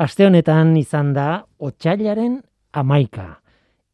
[0.00, 2.38] Aste honetan izan da otxailaren
[2.72, 3.26] amaika.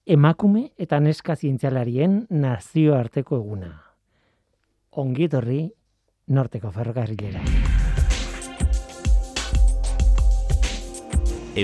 [0.07, 3.73] Emakume eta neska zientzialarien nazioarteko eguna.
[5.03, 5.59] Ongi etorri
[6.31, 7.43] norteko ferrokarrilera.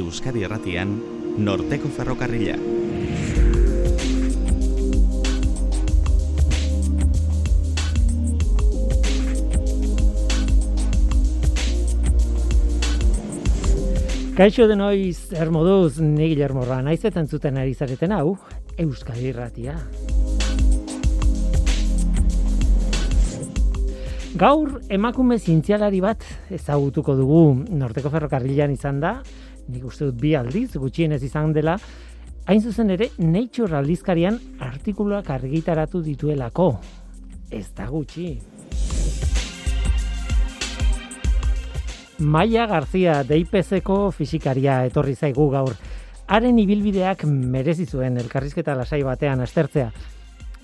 [0.00, 0.98] Euskadi Erratian,
[1.38, 2.58] Norteko Ferrokarrila.
[14.32, 18.38] Kaixo denoiz, ermoduz, ni Guillermo Ra, naiz eta entzuten ari zareten hau,
[18.80, 19.74] Euskadi Irratia.
[24.40, 27.42] Gaur emakume zientzialari bat ezagutuko dugu
[27.76, 29.18] Norteko Ferrokarrilan izan da,
[29.68, 31.76] nik uste dut bi aldiz, gutxienez izan dela,
[32.48, 36.72] hain zuzen ere Nature aldizkarian artikuluak argitaratu dituelako.
[37.52, 38.51] Ez da gutxi.
[42.22, 45.74] Maia Garzia DIPZ-ko fisikaria etorri zaigu gaur.
[46.30, 49.90] Haren ibilbideak merezi zuen elkarrizketa lasai batean astertzea.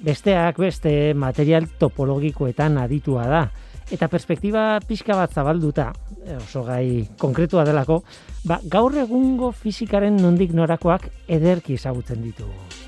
[0.04, 3.42] Besteak beste material topologikoetan aditua da
[3.90, 5.88] eta perspektiba pixka bat zabalduta,
[6.24, 8.02] e, oso gai konkretua delako,
[8.44, 12.87] ba, gaur egungo fisikaren nondik norakoak ederki ezagutzen ditugu.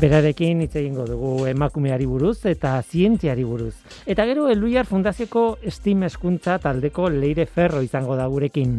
[0.00, 3.74] Berarekin hitz egingo dugu emakumeari buruz eta zientziari buruz.
[4.08, 8.78] Eta gero Eluiar Fundazioko Steam eskuntza taldeko Leire Ferro izango da gurekin.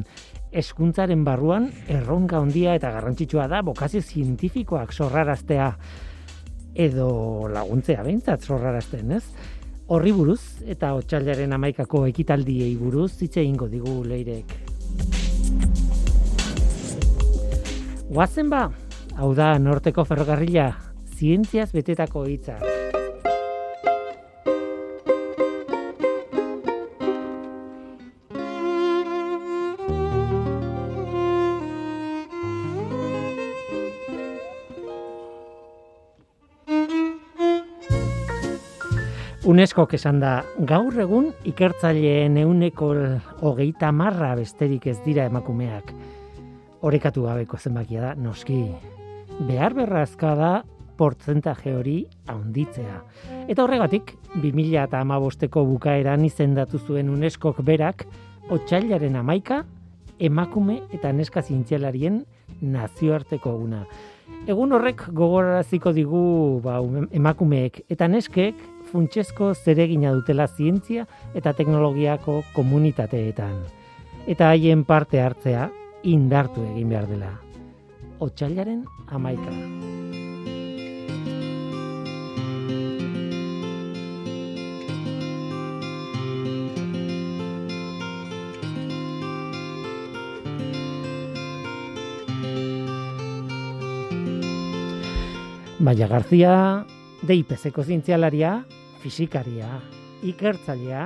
[0.49, 5.69] Eskuntzaren barruan erronka handia eta garrantzitsua da bokazio zientifikoak sorraraztea
[6.73, 9.23] edo laguntzea behintzat sorrarazten, ez?
[9.93, 14.57] Horri buruz eta otxailaren amaikako ekitaldiei buruz hitz egingo digu Leirek.
[18.09, 18.71] Guazen ba,
[19.17, 20.71] hau da norteko ferrokarrila,
[21.21, 22.55] zientziaz betetako hitza.
[39.51, 40.31] UNESCO esan da,
[40.69, 42.91] gaur egun ikertzaileen euneko
[43.41, 45.93] hogeita marra besterik ez dira emakumeak.
[46.81, 48.63] Horekatu gabeko zenbakia da, noski.
[49.45, 50.53] Behar berrazka da
[51.01, 51.97] portzentaje hori
[52.29, 52.99] haunditzea.
[53.49, 58.05] Eta horregatik, 2000 eta amabosteko bukaeran izendatu zuen UNESCO berak,
[58.53, 59.63] otxailaren amaika,
[60.21, 62.21] emakume eta neska zientzialarien
[62.61, 63.85] nazioarteko guna.
[64.49, 66.21] Egun horrek gogoraziko digu
[66.63, 66.79] ba,
[67.17, 68.61] emakumeek eta neskek
[68.91, 71.07] funtsezko zeregina dutela zientzia
[71.37, 73.57] eta teknologiako komunitateetan.
[74.29, 75.69] Eta haien parte hartzea
[76.03, 77.31] indartu egin behar dela.
[78.21, 79.55] Otsailaren amaika.
[95.81, 96.85] Baia Garzia,
[97.25, 98.51] deipezeko zientzialaria,
[99.01, 99.79] fisikaria,
[100.29, 101.05] ikertzailea,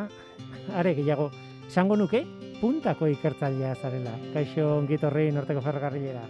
[0.76, 1.30] are gehiago,
[1.70, 2.20] esango nuke,
[2.60, 4.12] puntako ikertzailea zarela.
[4.34, 6.26] Kaixo ongitorri norteko ferrokarrilera.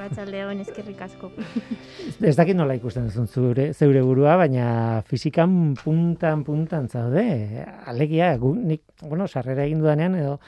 [0.00, 1.30] Ratzalde hon eskerrik asko.
[2.32, 7.62] Ez dakit nola ikusten duzun zure, zeure burua, baina fisikan puntan puntan zaude.
[7.86, 10.40] Alegia, gu, nik, bueno, sarrera egin dudanean, edo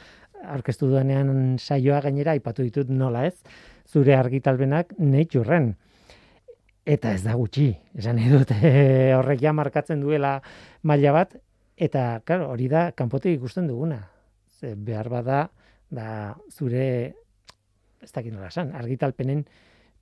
[0.56, 1.30] aurkeztu dudanean
[1.62, 3.36] saioa gainera, aipatu ditut nola ez,
[3.86, 5.76] zure argitalbenak natureen
[6.90, 8.52] eta ez da gutxi, esan dut
[9.18, 10.38] horrek ja markatzen duela
[10.82, 11.36] maila bat,
[11.76, 14.02] eta claro, hori da kanpotik ikusten duguna.
[14.60, 15.48] Ze behar bada
[15.90, 16.86] da zure
[18.00, 19.44] ez dakit nola esan, argitalpenen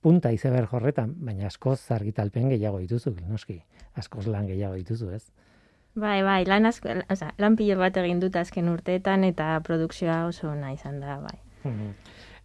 [0.01, 3.59] punta izeber jorretan, baina askoz argitalpen gehiago dituzu, noski,
[3.99, 5.25] askoz lan gehiago dituzu, ez?
[5.99, 10.51] Bai, bai, lan asko, oza, lan pilo bat egin dut azken urteetan eta produkzioa oso
[10.53, 11.37] ona izan da, bai.
[11.65, 11.93] Mhm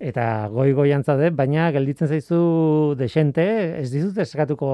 [0.04, 3.44] eta goi goian zaude, baina gelditzen zaizu desente,
[3.80, 4.68] ez dizut eskatuko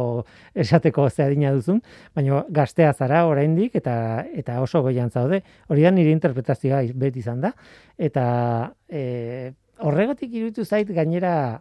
[0.64, 1.80] esateko ze adina duzun,
[2.16, 3.94] baina gaztea zara oraindik eta
[4.42, 5.42] eta oso goian zaude.
[5.68, 7.52] Hori da nire interpretazioa beti izan da
[7.98, 8.24] eta
[8.88, 11.60] e, horregatik iruditu zait gainera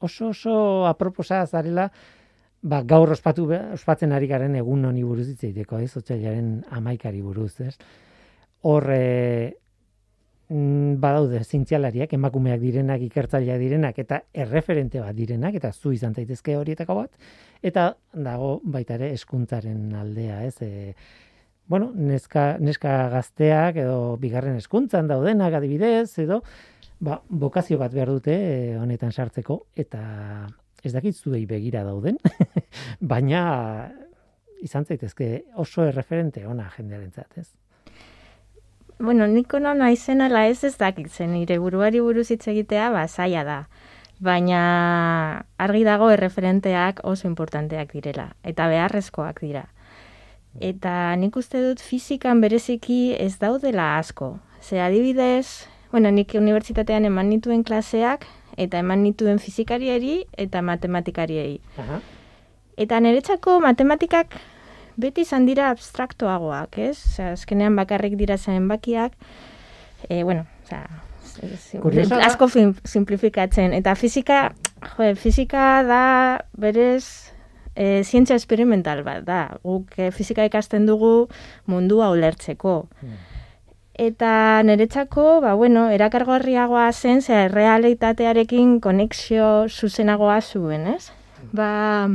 [0.00, 1.90] oso oso aproposa zarela
[2.62, 5.96] ba, gaur ospatu ospatzen ari garen egun honi buruz hitz egiteko, ez?
[5.96, 7.76] Otsailaren 11 buruz, ez?
[8.62, 9.69] Hor Mm,
[10.50, 16.96] badaude zientzialariak, emakumeak direnak, ikertzailea direnak, eta erreferente bat direnak, eta zu izan daitezke horietako
[17.04, 17.28] bat,
[17.62, 20.56] eta dago baita ere eskuntzaren aldea, ez?
[20.66, 20.94] E,
[21.70, 26.42] bueno, neska, neska gazteak edo bigarren eskuntzan daudenak adibidez, edo
[26.98, 30.02] ba, bokazio bat behar dute e, honetan sartzeko, eta
[30.82, 32.18] ez dakit zuei begira dauden,
[33.14, 33.44] baina
[34.66, 35.32] izan zaitezke
[35.62, 37.52] oso erreferente ona jendearentzat, ez?
[39.00, 43.44] Bueno, niko non naizen ala ez ez dakit nire buruari buruz hitz egitea, ba, zaila
[43.44, 43.68] da.
[44.20, 49.64] Baina argi dago erreferenteak oso importanteak direla, eta beharrezkoak dira.
[50.60, 54.38] Eta nik uste dut fizikan bereziki ez daudela asko.
[54.60, 58.26] Ze adibidez, bueno, nik unibertsitatean eman nituen klaseak,
[58.56, 61.60] eta eman nituen fizikarieri eta matematikariei.
[61.78, 62.00] Aha.
[62.76, 64.36] Eta niretzako matematikak
[65.00, 66.96] beti izan dira abstraktoagoak, ez?
[67.12, 69.16] Osea, azkenean bakarrik dira zenbakiak,
[70.08, 70.86] e, bueno, osea,
[72.26, 72.48] asko
[72.84, 73.72] simplifikatzen.
[73.76, 74.52] Eta fizika,
[74.96, 76.04] jo, fizika da
[76.58, 77.32] berez
[77.74, 79.42] e, zientzia experimental bat da.
[79.64, 81.28] Guk e, fizika ikasten dugu
[81.70, 82.82] mundua ulertzeko.
[84.00, 91.10] Eta niretzako, ba, bueno, erakargarriagoa zen, ze realitatearekin konexio zuzenagoa zuen, ez?
[91.52, 92.08] Ba,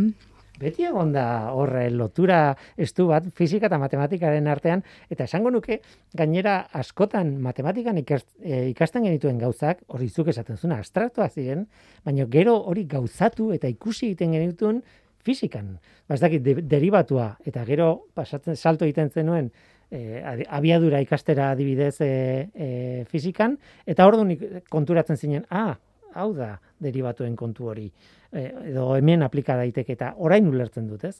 [0.59, 5.81] Beti egon da horre lotura estu bat fizika eta matematikaren artean, eta esango nuke
[6.15, 11.65] gainera askotan matematikan ikast, e, ikasten genituen gauzak, hori zuk esaten zuna, abstraktoak ziren,
[12.05, 14.83] baina gero hori gauzatu eta ikusi egiten genituen
[15.25, 15.75] fizikan.
[16.07, 19.49] Ba, ez dakit, de, derivatua, eta gero pasatzen salto egiten zenuen
[19.91, 22.11] e, abiadura ikastera adibidez e,
[22.53, 22.69] e,
[23.09, 25.75] fizikan, eta ik- konturatzen zinen, ah,
[26.15, 27.89] hau da derivatuen kontu hori,
[28.31, 31.19] e, edo hemen aplika daiteke eta orain ulertzen dut, ez?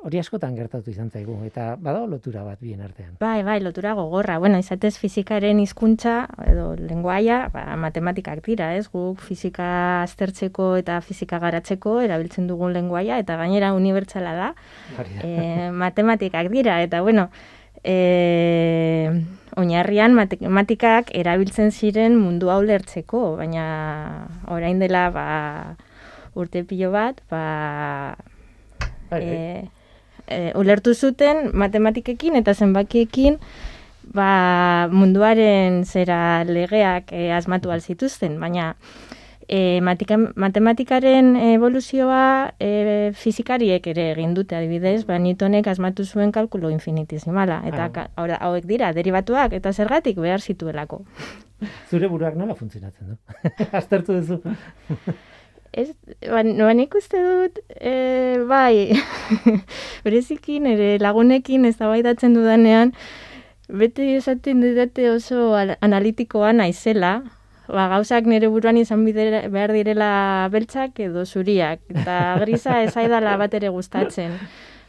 [0.00, 3.18] Hori askotan gertatu izan zaigu, eta badago lotura bat bien artean.
[3.20, 4.38] bai, bai, lotura gogorra.
[4.38, 6.14] Bueno, izatez fizikaren hizkuntza
[6.48, 8.86] edo lenguaia, ba, matematikak dira, ez?
[8.88, 9.66] Guk fizika
[10.06, 14.48] aztertzeko eta fizika garatzeko erabiltzen dugun lenguaia, eta gainera unibertsala da.
[14.96, 15.04] Da.
[15.20, 17.28] e, matematikak dira, eta bueno,
[17.84, 19.12] e,
[19.56, 23.64] oinarrian matematikak erabiltzen ziren mundu hau lertzeko, baina
[24.48, 25.26] orain dela ba,
[26.34, 28.16] urte pilo bat, ba,
[29.10, 29.26] Bai, bai.
[29.26, 29.68] e,
[30.30, 33.40] e, ulertu zuten matematikekin eta zenbakiekin
[34.14, 38.74] ba, munduaren zera legeak e, asmatu alzituzten, baina
[39.50, 46.70] e, matika, matematikaren evoluzioa e, fizikariek ere egin dute adibidez, ba, Newtonek asmatu zuen kalkulo
[46.70, 47.90] infinitesimala, eta Ah.
[47.90, 51.00] ka, hau- hauek dira, derivatuak, eta zergatik behar zituelako.
[51.90, 53.16] Zure buruak nola funtzionatzen du?
[53.80, 54.38] Aztertu duzu.
[55.72, 55.88] Ez,
[56.30, 58.94] ba, ba, nik uste dut, e, bai,
[60.06, 61.76] bereziki nire lagunekin ez
[62.34, 62.94] dudanean,
[63.68, 67.22] beti esaten didate oso al- analitikoa naizela,
[67.72, 70.10] ba, gauzak nire buruan izan bidera, behar direla
[70.52, 74.34] beltzak edo zuriak, eta grisa ez aidala bat ere gustatzen.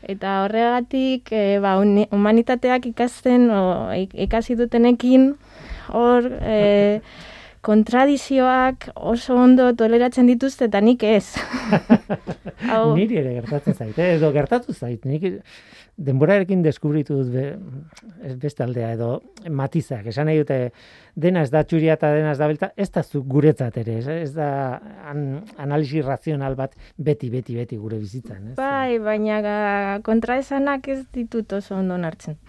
[0.01, 5.35] Eta horregatik, e, ba, humanitateak ikasten, o, ik- ikasi dutenekin,
[5.93, 7.01] hor, e,
[7.61, 11.35] kontradizioak oso ondo toleratzen dituzte eta nik ez.
[12.71, 14.15] Hau, Niri ere gertatzen zait, eh?
[14.17, 15.05] edo gertatu zait.
[15.05, 15.27] Nik
[15.97, 17.45] denborarekin deskubritu dut be,
[18.25, 19.09] ez beste aldea edo
[19.49, 20.07] matizak.
[20.11, 20.57] Esan nahi dute
[21.15, 24.07] dena ez da txuria eta dena ez da belta, ez da zu guretzat ere, ez,
[24.07, 24.47] ez da
[25.09, 28.51] an, analisi razional bat beti, beti, beti gure bizitzan.
[28.51, 28.55] Ez?
[28.59, 29.57] bai, baina ga,
[30.05, 32.39] kontraesanak ez ditut oso ondo hartzen.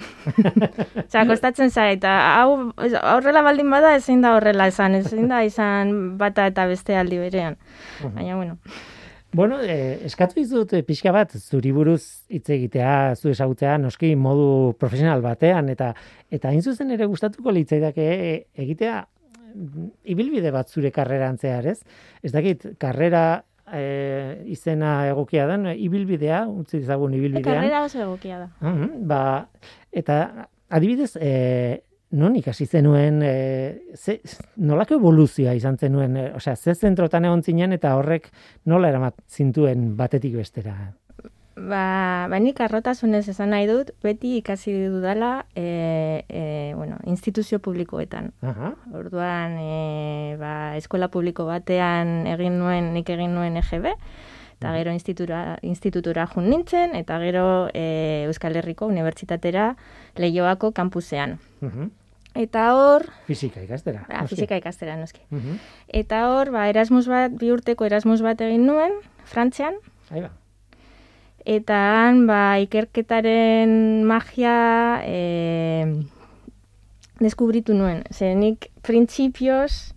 [1.07, 6.17] Osea, kostatzen zait, eta hau horrela baldin bada ezin da horrela esan, ezin da izan
[6.19, 7.59] bata eta beste aldi berean.
[8.03, 8.59] Baina, bueno,
[9.33, 14.75] Bueno, eh, eskatu dizut eh, pixka bat zuri buruz hitz egitea, zu ezagutzea noski modu
[14.81, 15.95] profesional batean eta
[16.31, 18.35] eta hain zuzen ere gustatuko litzaidake eh,
[18.67, 18.99] egitea
[19.55, 21.81] mm, ibilbide bat zure karreran zehar, ez?
[22.21, 23.25] Ez dakit, karrera
[23.73, 27.57] eh, izena egokia den, ibilbidea, utzi dezagun ibilbidean.
[27.57, 28.51] karrera oso egokia da.
[28.61, 29.23] Mhm, ba,
[29.93, 30.19] eta
[30.69, 31.81] adibidez, e,
[32.13, 34.21] non ikasi zenuen, e, ze,
[34.57, 38.29] nolako evoluzioa izan zenuen, e, osea, ze zentrotan egon zinen eta horrek
[38.69, 40.93] nola eramat zintuen batetik bestera.
[41.53, 46.45] Ba, ba nik arrotasunez esan nahi dut, beti ikasi dudala e, e,
[46.77, 48.31] bueno, instituzio publikoetan.
[48.41, 53.89] Aha, Orduan, e, ba, eskola publiko batean egin nuen, nik egin nuen EGB,
[54.57, 59.75] eta gero institutura, institutura jun nintzen, eta gero e, Euskal Herriko Unibertsitatera
[60.17, 61.39] Leioako kampusean.
[61.61, 61.91] mhm,
[62.35, 64.07] Eta hor, Fisika ikastera.
[64.09, 64.35] ba, noski.
[64.37, 65.21] fizika ikastera noski.
[65.31, 65.59] Mhm,
[65.89, 68.93] Eta hor, ba, Erasmus bat, bi urteko Erasmus bat egin nuen,
[69.25, 69.75] Frantzian,
[70.11, 70.31] Ahí ba.
[71.45, 71.75] eta
[72.07, 75.87] han, ba, ikerketaren magia e,
[77.21, 78.03] deskubritu nuen.
[78.11, 79.93] Ze nik printzipioz,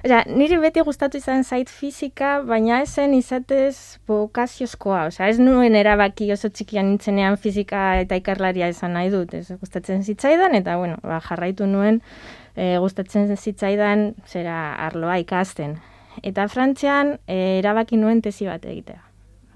[0.00, 5.02] Osea, niri beti gustatu izan zait fizika, baina ez zen izatez vokaziozkoa.
[5.10, 9.34] Osea, ez nuen erabaki oso txikian nintzenean fizika eta ikerlaria izan nahi dut.
[9.36, 12.00] Ez gustatzen zitzaidan, eta bueno, ba, jarraitu nuen
[12.56, 15.76] e, gustatzen zitzaidan zera arloa ikasten.
[16.24, 19.04] Eta Frantzian e, erabaki nuen tesi bat egitea.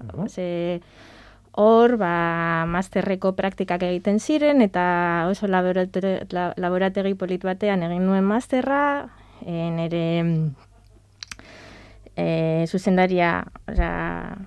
[0.05, 0.29] Aha.
[0.29, 0.47] Ze,
[1.57, 2.13] hor, ba,
[2.69, 4.85] masterreko praktikak egiten ziren, eta
[5.31, 8.83] oso laborategi polit batean egin nuen masterra,
[9.45, 10.03] e, nire
[12.15, 14.37] e, zuzendaria, oza,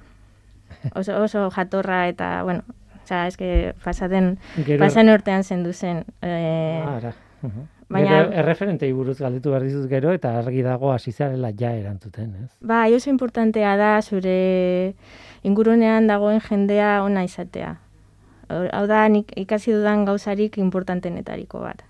[0.95, 2.63] oso, oso jatorra eta, bueno,
[3.05, 6.05] oza, eske pasaden, Gero- pasan urtean zendu zen.
[6.23, 7.13] E, ara.
[7.43, 7.67] Mhm.
[7.89, 12.35] baina- Gero erreferentei buruz galdetu behar dizut gero, eta argi dago hasi zarela ja erantzuten,
[12.45, 12.51] ez?
[12.61, 14.95] Ba, oso importantea da zure
[15.43, 17.77] ingurunean dagoen jendea ona izatea.
[18.49, 21.83] Hau da, nik ikasi dudan gauzarik importantenetariko bat.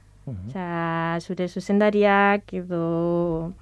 [0.48, 3.52] Osea, zure zuzendariak edo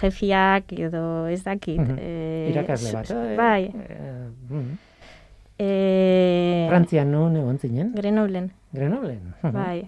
[0.00, 1.78] jefiak edo ez dakit.
[1.80, 1.96] Mhm.
[1.98, 3.10] eh, Irakasle zu- bat.
[3.10, 3.64] eh, Bai.
[3.64, 4.78] eh, mhm.
[5.58, 7.92] Eh, Frantzian non egon zinen?
[7.94, 9.32] Grenoblen, Grenoblen.
[9.42, 9.86] Bai.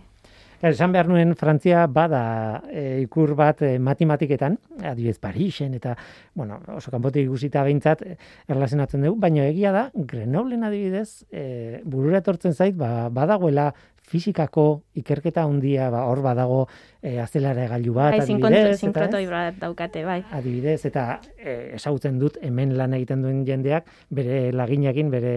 [0.61, 5.93] Esan behar nuen Frantzia bada e, ikur bat e, matematiketan, adibidez Parisen eta,
[6.35, 8.17] bueno, oso kanpotik ikusita behintzat e,
[8.51, 13.69] erlazionatzen dugu, baina egia da, Grenoblen adibidez, e, burura etortzen zait, ba, badagoela
[14.09, 14.65] fisikako
[14.99, 16.63] ikerketa handia, ba, hor badago
[17.03, 20.21] e, azelare gailu bat, Bai, adibidez, eta sinkrotoi bat daukate, bai.
[20.39, 21.05] adibidez, eta
[21.37, 25.35] e, ezagutzen dut hemen lan egiten duen jendeak, bere laginekin, bere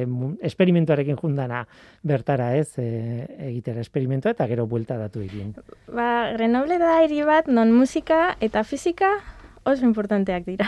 [0.52, 1.66] esperimentuarekin jundana
[2.08, 2.88] bertara ez, e,
[3.52, 5.54] egitera esperimentua, eta gero buelta datu egin.
[5.92, 9.18] Ba, Grenoble da hiri bat non musika eta fisika
[9.64, 10.68] oso importanteak dira.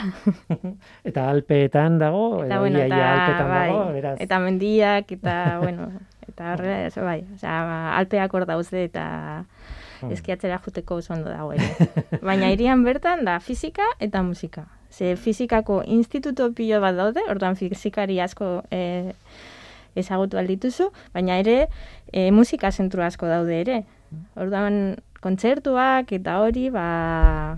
[1.09, 4.15] Eta alpeetan dago, Eta, edo bueno, ia, eta, ia alpetan bai, dago, beraz.
[4.21, 5.91] eta mendiak, eta, bueno,
[6.27, 9.45] eta horrela, eso bai, osea, ba, alpeak hor daude, eta
[10.03, 10.11] Hmm.
[10.11, 11.63] eskiatzera juteko oso ondo dago ere.
[12.27, 14.65] Baina hirian bertan da fisika eta musika.
[14.91, 19.13] Ze fisikako instituto pilo bat daude, orduan fizikari asko e,
[19.95, 21.69] ezagutu aldituzu, baina ere
[22.11, 23.77] e, musika zentru asko daude ere.
[24.35, 27.55] Orduan kontzertuak eta hori, ba,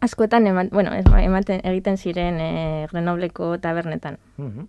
[0.00, 4.18] askoetan eman, bueno, ematen egiten ziren e, Grenobleko tabernetan.
[4.36, 4.68] Mhm.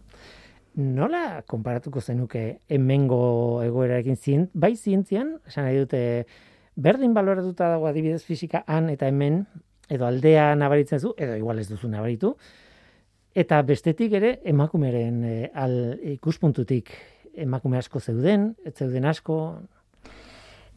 [0.78, 6.02] Nola konparatuko zenuke hemengo egoerarekin zient, bai zientzian, esan nahi dute,
[6.76, 9.48] berdin baloratuta dago adibidez fisika han eta hemen,
[9.90, 12.36] edo aldea nabaritzen zu, edo igual ez duzu nabaritu,
[13.34, 16.94] eta bestetik ere emakumeren e, al ikuspuntutik
[17.38, 19.38] emakume asko zeuden, ez zeuden asko,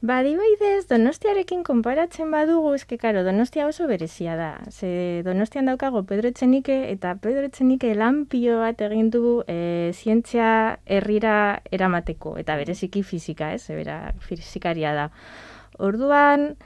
[0.00, 4.62] Ba, adibidez, Donostiarekin konparatzen badugu, eske karo, Donostia oso berezia da.
[4.72, 11.60] Ze Donostian daukago Pedro Etxenike, eta Pedro Etxenike lan bat egin du e, zientzia herrira
[11.70, 13.60] eramateko, eta bereziki fizika, ez?
[13.66, 15.10] Ze bera fizikaria da.
[15.78, 16.56] Orduan,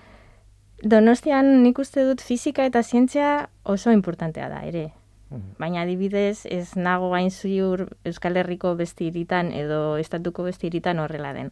[0.85, 4.93] Donostian nik uste dut fizika eta zientzia oso importantea da, ere.
[5.31, 5.57] Mhm.
[5.59, 11.33] Baina adibidez, ez nago gain ziur Euskal Herriko beste hiritan edo estatuko beste hiritan horrela
[11.33, 11.51] den.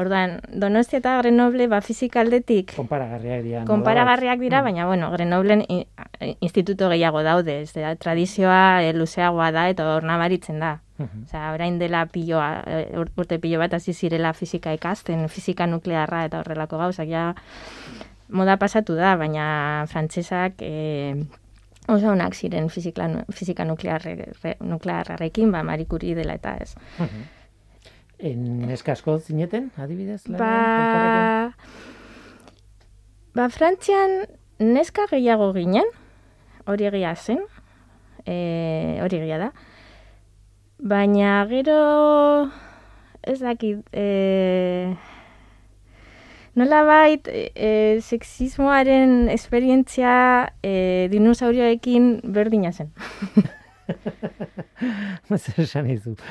[0.00, 3.64] Orduan, Donostia eta Grenoble ba fizika aldetik konparagarriak dira.
[3.68, 4.64] konparagarriak dira, Mm.
[4.64, 5.64] baina bueno, Grenoblen
[6.40, 10.80] instituto gehiago daude, ez da, tradizioa e, luzeagoa da eta hor nabaritzen da.
[10.98, 11.24] Mhm.
[11.26, 16.24] Osea, orain dela piloa, e, ur- urte pilo bat hasi zirela fizika ikasten, fizika nuklearra
[16.26, 17.34] eta horrelako gauzak ja
[18.28, 21.24] moda pasatu da, baina frantsesak e,
[21.88, 26.74] oso onak ziren fizika, fizika nuklearre, re- nuklearrarekin, ba, Marie Curie dela eta ez.
[26.98, 27.08] Mhm.
[27.08, 27.39] En
[28.22, 30.22] neska asko zineten, adibidez?
[30.28, 31.52] Ba,
[33.34, 34.24] ba Frantzian
[34.60, 35.88] neska gehiago ginen,
[36.66, 37.44] hori egia zen,
[38.26, 39.50] e, hori egia da.
[40.80, 42.50] Baina gero,
[43.22, 44.96] ez dakit, e,
[46.56, 52.92] nola bait, e, e, sexismoaren esperientzia e, dinosaurioekin berdina zen.
[55.42, 56.14] Zer esan izu.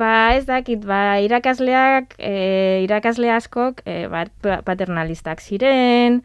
[0.00, 6.20] Ba, ez dakit, ba, irakasleak, e, irakasle askok, e, ba, pa- paternalistak ziren,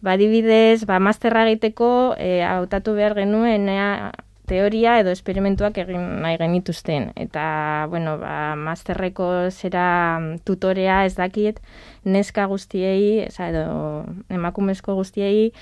[0.00, 4.12] ba, adibidez, ba, masterra egiteko, e, hautatu behar genuen, ea,
[4.48, 7.10] teoria edo esperimentuak egin nahi genituzten.
[7.16, 9.84] Eta, bueno, ba, masterreko zera
[10.18, 11.60] mm, tutorea ez dakit,
[12.04, 15.52] neska guztiei, eza, edo emakumezko guztiei,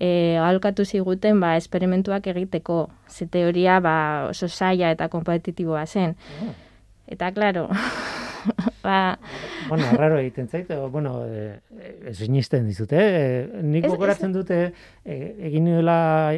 [0.00, 2.88] e, aholkatu ziguten ba, esperimentuak egiteko.
[3.08, 6.16] Ze teoria ba, oso zaila eta kompetitiboa zen.
[7.06, 7.68] Eta, klaro,
[8.84, 9.18] ba,
[9.68, 11.60] Bueno, arraro egiten zait, bueno, e,
[12.10, 14.58] ez sinisten dizute, e, nik Ez- gogoratzen dute,
[15.04, 15.14] e,
[15.48, 16.34] egin nuela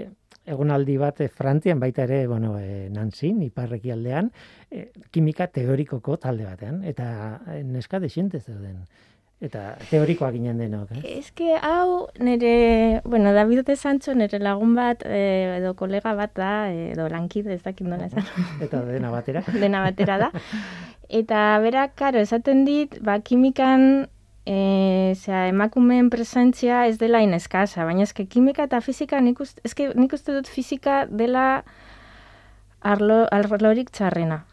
[0.46, 4.30] egonaldi bat e, Frantzian baita ere, bueno, e, Nantzin, iparreki aldean,
[4.70, 7.08] e, kimika teorikoko talde batean, eta
[7.50, 8.84] e, neska desiente zeuden.
[9.36, 11.18] Eta teorikoak ginen denok, eh?
[11.18, 16.70] eske hau nire, bueno, David de Sancho nire lagun bat, e, edo kolega bat da,
[16.72, 18.24] edo lankide ez dakit nola esan.
[18.64, 19.44] Eta dena batera.
[19.64, 20.30] dena batera da.
[21.12, 24.06] Eta berak, karo, esaten dit, ba, kimikan
[24.48, 29.90] e, zera, emakumeen presentzia ez dela ineskasa, baina eske kimika eta fizika nik uste, eske
[29.98, 31.60] nik uste dut fizika dela
[32.80, 34.46] arlo, arlorik txarrena.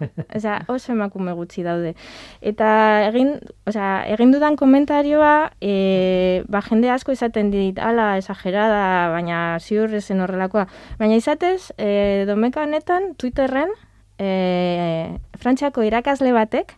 [0.36, 1.94] Osea, oso emakume gutxi daude.
[2.40, 2.70] Eta
[3.08, 3.36] egin,
[3.68, 8.82] osea, egin dudan komentarioa, e, ba, jende asko izaten dit, ala, esagerada,
[9.14, 10.66] baina ziur ezen horrelakoa.
[11.00, 13.72] Baina izatez, e, domeka honetan, Twitterren,
[14.20, 16.76] e, frantziako irakasle batek,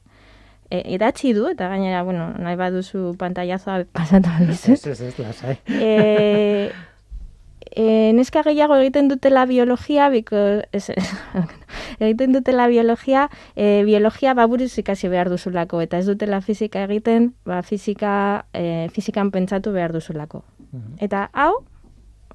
[0.70, 4.32] e, idatzi du, eta gainera, bueno, nahi baduzu pantaiazoa pasatu.
[4.48, 5.58] Ez, ez, ez, lasai.
[5.68, 6.72] e,
[7.76, 10.36] e, neska gehiago egiten dutela biologia, biko,
[10.72, 10.90] ez,
[12.00, 17.62] egiten dutela biologia, e, biologia baburuz ikasi behar duzulako, eta ez dutela fizika egiten, ba,
[17.62, 20.44] fizika, e, fizikan pentsatu behar duzulako.
[20.72, 20.96] Mhm.
[21.04, 21.64] Eta hau,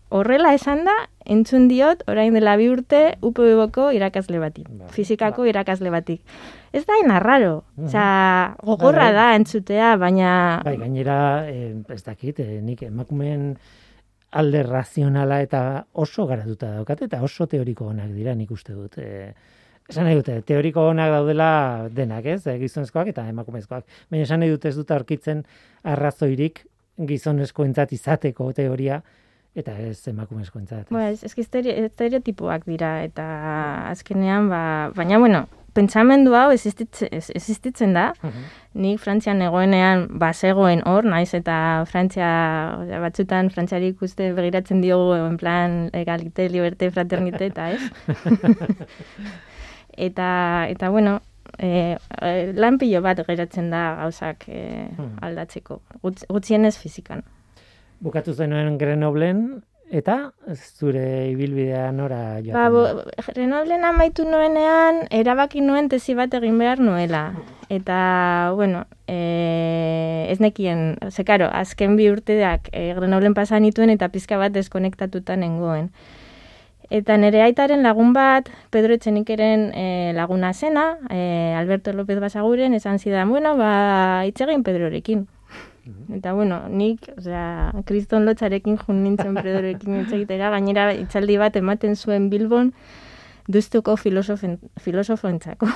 [0.09, 0.93] horrela esan da,
[1.27, 4.51] entzun diot, orain dela bi urte, UPB-ko irakasle Bai,
[4.95, 5.49] fizikako ba.
[5.49, 6.21] irakasle batik.
[6.71, 7.85] Ez da inarraro, Mhm.
[7.87, 9.13] osea, gogorra Bai, bai.
[9.13, 10.61] da entzutea, baina...
[10.63, 13.57] Bai, gainera, eh, ez dakit, eh, nik emakumeen
[14.31, 18.97] alde razionala eta oso garatuta daukat, eta oso teoriko onak dira nik uste dut.
[18.97, 19.33] Eh,
[19.89, 21.51] esan nahi dute, teoriko onak daudela
[21.89, 22.41] denak, ez?
[22.47, 23.85] Eh, gizonezkoak eta emakumezkoak.
[24.11, 25.45] Baina esan nahi dut ez dut aurkitzen
[25.83, 26.65] arrazoirik
[27.07, 29.01] gizonezkoentzat izateko teoria,
[29.57, 30.89] eta ez emakumezkoentzat.
[30.93, 33.25] Ba, ez, estere- estereotipoak dira, eta
[33.89, 38.47] azkenean, ba, baina, bueno, pentsamendu hau existitzen, existitzen da, Mhm.
[38.81, 42.29] nik Frantzian egoenean bazegoen hor, naiz eta Frantzia,
[43.03, 47.81] batzutan Frantziari ikuste begiratzen diogu en plan egalite, liberte, fraternite, eta ez.
[49.97, 51.19] eta, eta bueno,
[51.57, 51.97] e,
[52.57, 54.87] lan pilo bat geratzen da gauzak e,
[55.25, 57.23] aldatzeko, Gutz, gutxienez fizikan.
[58.03, 63.03] Bukatu zenuen Grenoblen, eta zure ibilbidea nora joaten Ba, bo,
[63.35, 67.31] Renoblen amaitu nuenean, erabaki nuen tesi bat egin behar nuela.
[67.69, 74.09] Eta, bueno, e, ez nekien, ze karo, azken bi urteak e, Grenoblen pasan nituen eta
[74.09, 75.91] pizka bat deskonektatuta nengoen.
[76.89, 82.99] Eta nire aitaren lagun bat, Pedro Etxenikeren e, laguna zena, e, Alberto López Basaguren, esan
[82.99, 85.27] zidan, bueno, ba, itxegin Pedrorekin.
[86.17, 91.95] Eta bueno, nik, osea, kriston lotxarekin jun nintzen Pedrorekin hitz egitera, gainera itzaldi bat ematen
[91.95, 92.71] zuen Bilbon,
[93.47, 95.69] duztuko filosofen, filosofoentzako.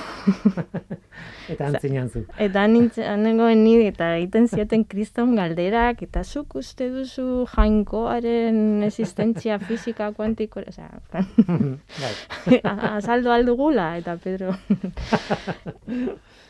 [1.52, 2.24] Eta antzinan zu.
[2.40, 9.58] Eta nintzen nengoen ni eta egiten zioten kriston galderak, eta zuk uste duzu jainkoaren existentzia
[9.68, 10.90] fisika kuantiko, osea,
[12.02, 12.60] bai.
[12.92, 14.54] azaldo aldugula, eta Pedro...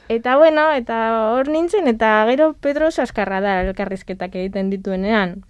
[0.08, 0.98] eta bueno, eta
[1.32, 5.42] hor nintzen, eta gero Pedro saskarra da elkarrizketak egiten dituenean.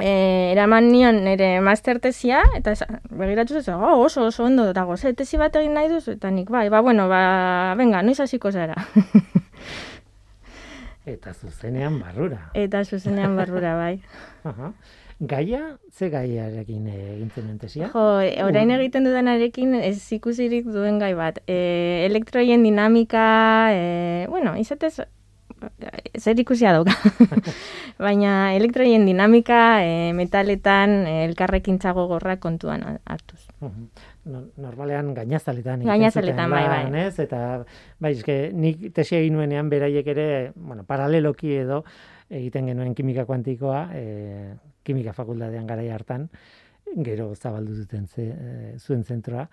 [0.00, 2.72] E, eraman nion nire mastertesia, eta
[3.10, 6.48] begiratu zuen, oh, oso oso ondo dago, ze tesi bat egin nahi duzu, eta nik,
[6.48, 8.78] bai, ba, bueno, ba, venga, noiz hasiko zara.
[11.04, 12.52] Eta zuzenean barrura.
[12.54, 14.02] eta zuzenean barrura, bai.
[14.46, 14.72] Aha.
[15.22, 17.88] Gaia, ze gaiarekin eh, egin zenuen tesia?
[17.92, 18.02] Jo,
[18.42, 21.38] orain egiten dudanarekin ez ikusirik duen gai bat.
[21.46, 23.26] E, elektroien dinamika,
[23.70, 24.96] e, bueno, izatez,
[26.18, 26.96] zer ikusia dauka.
[28.02, 33.46] Baina elektroien dinamika, e, metaletan, e, elkarrekin gorra kontuan hartuz.
[34.24, 35.84] No- Normalean gainazaletan.
[35.86, 37.06] Gainazaletan, bai, bai.
[37.06, 37.18] Ez?
[37.20, 37.64] Eta,
[38.00, 41.84] bai, eske, nik tesia egin nuenean beraiek ere, bueno, paraleloki edo
[42.28, 44.54] egiten genuen kimika kuantikoa, e,
[44.84, 46.28] kimika fakultatean garai hartan,
[47.04, 49.48] gero zabaldu duten ze, e, zuen zentroa.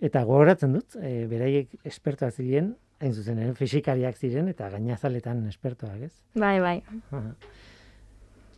[0.00, 6.00] Eta gogoratzen dut, e, beraiek espertoak ziren, hain zuzen, ere, fisikariak ziren, eta gainazaletan espertoak,
[6.08, 6.12] ez?
[6.34, 6.82] Bai, bai.
[7.10, 7.34] Aha.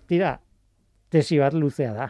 [0.08, 0.38] Tira,
[1.10, 2.08] tesi bat luzea da.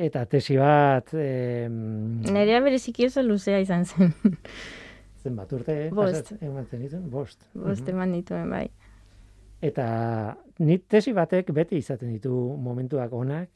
[0.00, 1.10] Eta tesi bat...
[1.14, 4.14] Eh, Nerea bereziki oso luzea izan zen.
[5.22, 5.74] zenbat urte?
[5.92, 6.30] Bost.
[6.32, 7.10] pasat- Eman zenituen?
[7.12, 7.44] Bost.
[7.54, 7.90] Bost Mhm.
[7.94, 8.70] eman dituen, bai.
[9.60, 9.86] Eta
[10.64, 13.48] ni tesi batek beti izaten ditu momentuak onak,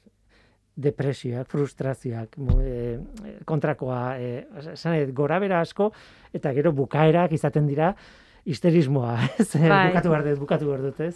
[0.74, 2.98] depresioak, frustrazioak, eh,
[3.46, 5.92] kontrakoa, eh, esan nahi dut, gorabera asko,
[6.34, 7.94] eta gero bukaerak izaten dira
[8.44, 9.48] histerismoa, ez?
[9.54, 9.88] Bai.
[9.88, 11.14] bukatu behar dut, bukatu behar dut, ez?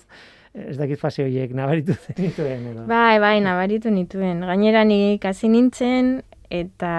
[0.55, 2.87] Ez dakit fase horiek nabaritu zenituen, edo.
[2.89, 4.41] Bai, bai, nabaritu nituen.
[4.47, 6.95] Gainera nik hasi nintzen eta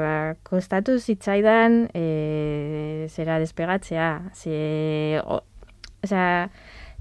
[0.00, 0.14] ba,
[0.48, 4.08] kostatu zitzaidan e, zera despegatzea.
[4.32, 5.42] Ze, o,
[6.06, 6.48] osea,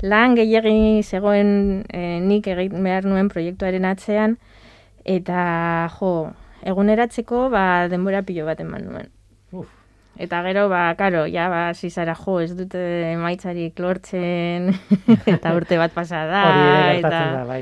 [0.04, 4.38] lan gehiagin zegoen e, nik egin behar nuen proiektuaren atzean
[5.08, 6.32] eta jo,
[6.68, 9.12] eguneratzeko ba, denbora pilo bat eman nuen.
[9.52, 9.72] Uf.
[10.18, 12.82] Eta gero, ba, karo, ja, ba, zizara, jo, ez dute
[13.14, 14.72] emaitzarik lortzen,
[15.34, 16.44] eta urte bat pasa da,
[16.98, 17.20] eta...
[17.38, 17.62] da, bai.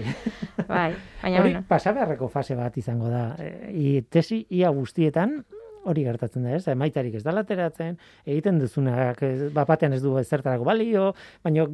[0.65, 1.63] Bai, baina Hori bueno.
[1.67, 3.25] pasa beharreko fase bat izango da.
[3.37, 5.43] E, tesi ia guztietan
[5.85, 6.65] hori gertatzen da, ez?
[6.71, 9.21] Emaitarik ez da lateratzen, egiten duzunak
[9.53, 11.11] bat batean ez du ezertarako balio,
[11.45, 11.67] baina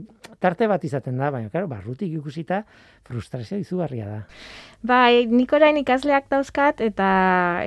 [0.44, 2.64] tarte bat izaten da, baina claro, barrutik ikusita
[3.08, 4.20] frustrazio izugarria da.
[4.82, 7.10] Bai, nik orain ikasleak dauzkat eta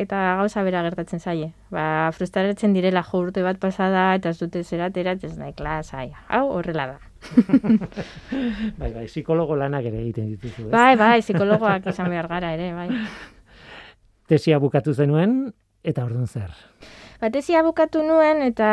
[0.01, 1.53] eta gauza bera gertatzen zaie.
[1.75, 6.13] Ba, frustratzen direla jo urte bat pasada eta ez dute zera ez nahi klasai.
[6.29, 6.99] Hau horrela da.
[8.81, 10.73] Bai, bai, psikologo lanak ere egiten dituzu, ez?
[10.73, 12.89] Bai, bai, psikologoak izan behar gara ere, bai.
[14.29, 15.55] Tesia bukatu zenuen,
[15.85, 16.51] eta orduan zer.
[17.21, 18.69] Batesia bukatu nuen eta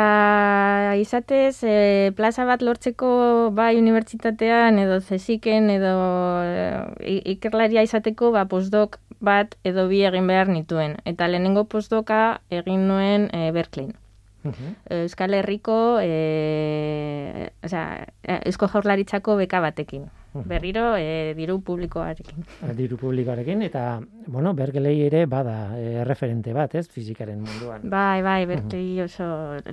[1.00, 3.12] izatez e, plaza bat lortzeko
[3.54, 5.94] bai unibertsitatean edo zeziken edo
[6.42, 10.98] e, ikerlaria izateko ba postdoc bat edo bi egin behar nituen.
[11.08, 13.94] Eta lehenengo postdoka egin nuen e, Berkeleyn.
[14.42, 14.74] Mhm.
[15.04, 20.10] Euskal Herriko e, osea, e, Eusko Jaurlaritzako beka batekin.
[20.32, 22.44] Berriro e, diru publikoarekin.
[22.76, 27.84] Diru publikoarekin, eta, bueno, bergelei ere bada e, referente bat, ez, fizikaren munduan.
[27.92, 29.26] Bai, bai, Berkeley oso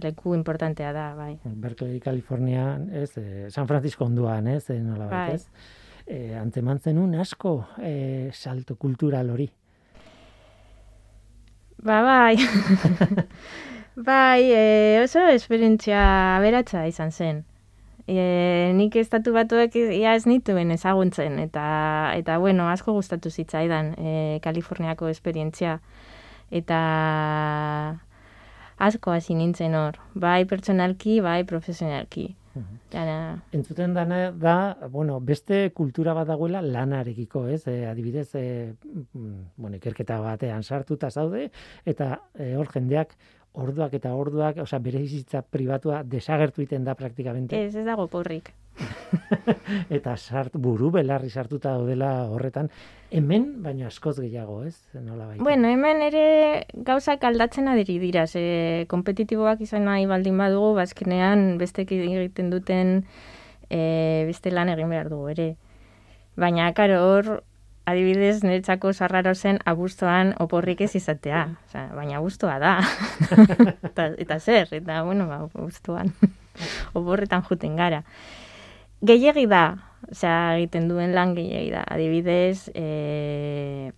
[0.04, 1.38] leku importantea da, bai.
[1.45, 5.38] Berkeley, California, ez, e, San Francisco onduan, ez, e, nola Bai.
[5.38, 5.48] ez.
[6.06, 9.48] E, antzeman zenun asko e, salto kultural hori.
[11.80, 12.36] Ba, bai.
[14.10, 14.65] bai, e,
[15.06, 16.04] oso esperientzia
[16.36, 17.45] aberatsa izan zen.
[18.10, 21.65] E, nik estatu batuek ia ez nituen ezaguntzen, eta,
[22.17, 25.78] eta bueno, asko gustatu zitzaidan e, Kaliforniako esperientzia.
[26.50, 26.80] Eta
[28.82, 32.32] asko hasi nintzen hor, bai pertsonalki, bai profesionalki.
[32.91, 37.62] Jana, Entzuten dana da, bueno, beste kultura bat dagoela lanarekiko, ez?
[37.69, 38.74] E, adibidez, e,
[39.13, 41.52] mm, bueno, ikerketa batean sartuta zaude,
[41.86, 43.13] eta e, hor jendeak
[43.53, 47.57] orduak eta orduak, osea, bere bizitza pribatua desagertu egiten da praktikamente.
[47.57, 48.53] ez, ez dago porrik.
[49.97, 52.69] eta sart, buru belarri sartuta daudela horretan,
[53.12, 54.77] hemen baino askoz gehiago, ez?
[54.93, 55.43] Nola baita.
[55.43, 56.23] Bueno, hemen ere
[56.73, 63.03] gauzak aldatzen adiri dira, ze kompetitiboak izan nahi baldin badugu, bazkenean bestek egiten duten
[63.69, 63.81] e,
[64.29, 65.49] beste lan egin behar dugu ere.
[66.39, 67.31] Baina, karo, hor,
[67.89, 71.45] adibidez, niretzako sarraro zen abuztuan oporrik ez izatea.
[71.67, 72.78] Osea, baina abuztua da.
[73.89, 76.13] eta, eta zer, eta, bueno, ba, abuztuan
[76.99, 78.04] oporretan juten gara.
[79.06, 79.63] Gehiegi da,
[80.12, 81.84] osea, egiten duen lan gehiegi da.
[81.88, 83.91] Adibidez, e,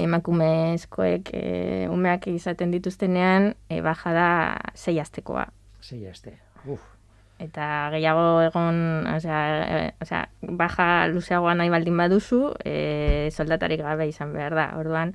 [0.00, 1.44] emakumezkoek e,
[1.92, 4.28] umeak izaten dituztenean, e, baja da
[4.74, 5.48] sei astekoa.
[5.84, 6.38] Sei aste.
[6.64, 6.93] Uf.
[7.42, 14.32] Eta gehiago egon, osea, e, osea, baja luzeagoa nahi baldin baduzu, e, soldatarik gabe izan
[14.32, 14.68] behar da.
[14.78, 15.14] Orduan,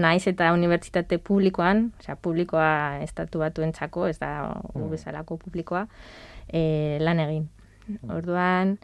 [0.00, 4.32] naiz eta unibertsitate publikoan, osea, publikoa estatu batuentzako, ez da
[4.72, 4.90] gu Mm.
[4.90, 5.86] bezalako publikoa,
[6.48, 7.48] e, lan egin.
[8.08, 8.78] Orduan,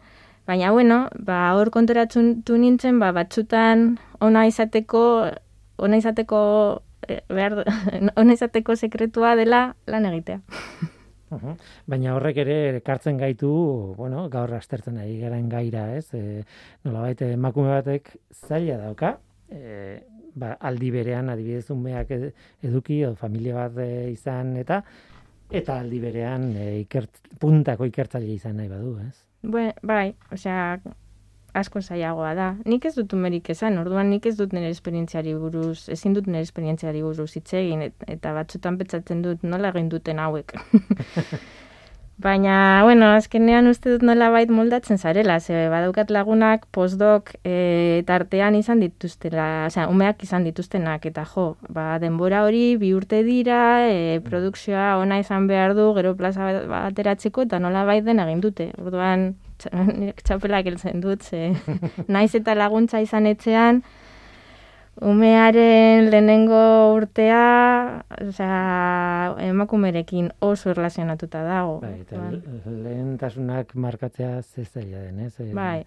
[0.45, 5.31] baina bueno, ba hor konturatzen du nintzen, ba batzutan ona izateko
[5.77, 7.63] ona izateko eh, behar
[8.19, 10.39] ona izateko sekretua dela lan egitea.
[11.29, 11.57] Uhum.
[11.91, 13.49] Baina horrek ere ekartzen gaitu,
[13.97, 16.05] bueno, gaur astertzen ari garen gaira, ez?
[16.15, 16.43] E,
[16.85, 19.17] nolabait emakume batek zaila dauka,
[19.51, 19.99] e,
[20.35, 22.29] ba, aldi berean adibidez umeak ed-
[22.63, 24.81] eduki edo familia bat e, izan eta
[25.51, 29.15] eta aldi berean e, ikert, puntako ikertzaile izan nahi badu, ez?
[29.43, 30.77] Bue, bai, osea,
[31.53, 32.47] asko zailagoa da.
[32.65, 36.41] Nik ez dut umerik esan, orduan nik ez dut nire esperientziari buruz, ezin dut nire
[36.45, 40.53] esperientziari buruz hitz egin, et, eta batzutan petzatzen dut nola egin duten hauek.
[42.17, 48.55] Baina, bueno, azkenean uste dut nola bait moldatzen zarela, ze badaukat lagunak postdoc e, tartean
[48.57, 54.17] izan dituztela, osea, umeak izan dituztenak, eta jo, ba, denbora hori bi urte dira, e,
[54.25, 58.71] produkzioa ona izan behar du, gero plaza bat- bateratzeko, eta nola bait den egin dute.
[58.81, 61.53] Orduan, txa- nire txapelak heltzen dut, ze
[62.07, 63.83] naiz eta laguntza izan etxean,
[65.01, 71.79] umearen lehenengo urtea, osea, emakumerekin oso erlazionatuta dago.
[71.83, 75.39] Bai, eta le- lehentasunak markatzea ze zaila den, ez?
[75.39, 75.83] E, bai.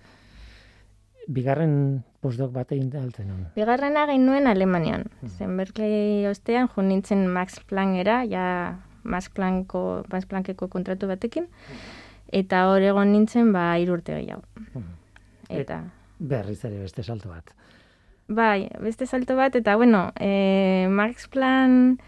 [1.31, 3.43] Bigarren postdoc bat egin altzen hon.
[3.55, 5.05] Bigarrena egin nuen Alemanian.
[5.37, 8.47] Zen Berkeley ostean, jo nintzen Max Planckera, ja
[9.05, 11.47] Max Planckko, Max Planckeko kontratu batekin,
[12.33, 14.45] eta hor egon nintzen, ba, hiru urte gehiago.
[15.51, 15.83] Eta,
[16.21, 17.55] Berriz ere beste salto bat.
[18.29, 22.01] bai, beste salto bat, eta bueno, e, Max Planck,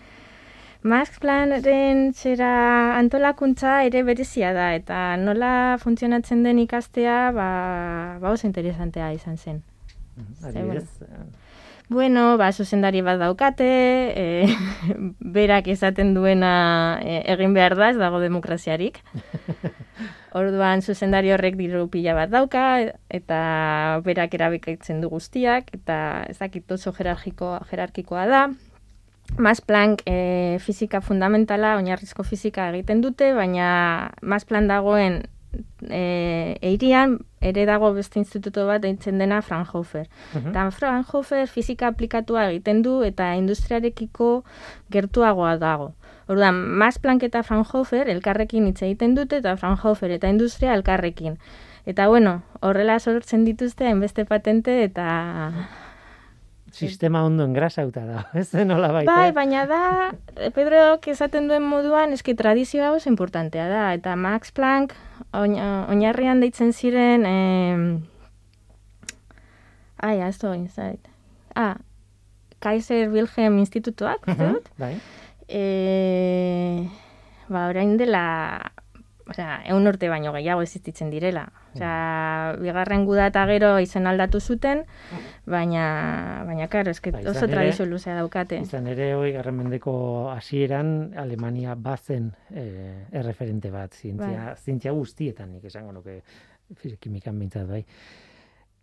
[0.82, 8.46] Max Planckren zera antolakuntza ere berezia da, eta nola funtzionatzen den ikastea, ba, ba oso
[8.46, 9.62] interesantea izan zen.
[10.44, 10.88] Adibidez,
[11.92, 13.66] Bueno, ba, zuzendari bat daukate,
[14.16, 14.46] e,
[15.36, 19.02] berak esaten duena e, egin behar da, ez dago demokraziarik.
[20.32, 22.64] Orduan zuzendari horrek diru pila bat dauka,
[23.12, 23.40] eta
[24.04, 28.46] berak erabikatzen du guztiak, eta ez dakit oso jerarkiko, jerarkikoa da.
[29.38, 33.68] Max Planck e, fizika fundamentala, oinarrizko fizika egiten dute, baina
[34.22, 35.22] Max Planck dagoen
[35.88, 40.06] e, eirian, ere dago beste instituto bat deitzen dena Fraunhofer.
[40.34, 40.50] Mhm.
[40.50, 44.44] Eta Fraunhofer fizika aplikatua egiten du eta industriarekiko
[44.92, 45.92] gertuagoa dago.
[46.32, 51.36] Orduan, Max Planck eta Fraunhofer elkarrekin hitz egiten dute eta Fraunhofer eta industria elkarrekin.
[51.86, 55.08] Eta bueno, horrela sortzen dituzte hainbeste patente eta
[56.72, 59.12] Sistema ondo engrasauta da, ez zen nola baita.
[59.12, 59.80] Bai, baina da,
[60.56, 64.94] Pedrok esaten duen moduan, eski tradizioa oso importantea da, eta Max Planck
[65.36, 65.58] oin-
[65.92, 67.98] oinarrian deitzen ziren, eh,
[70.00, 71.08] ai, azto zait.
[71.54, 71.76] Ah,
[72.58, 74.68] Kaiser Wilhelm Institutuak, Mhm, dut?
[74.78, 74.96] Bai.
[75.52, 76.88] E,
[77.52, 78.22] ba, orain dela,
[79.28, 81.44] osea, egun urte baino gehiago existitzen direla.
[81.74, 84.82] Osea, bigarren guda eta gero izen aldatu zuten,
[85.48, 85.84] baina,
[86.48, 88.58] baina, karo, eske Ba, oso tradizio luzea daukate.
[88.64, 89.94] Izan ere, hoi, garren mendeko
[90.32, 94.56] hasieran Alemania bazen eh, erreferente bat, zientzia, Bai.
[94.56, 96.20] zientzia guztietan, nik esango nuke,
[96.80, 97.84] fizik- kimikan bintzat bai.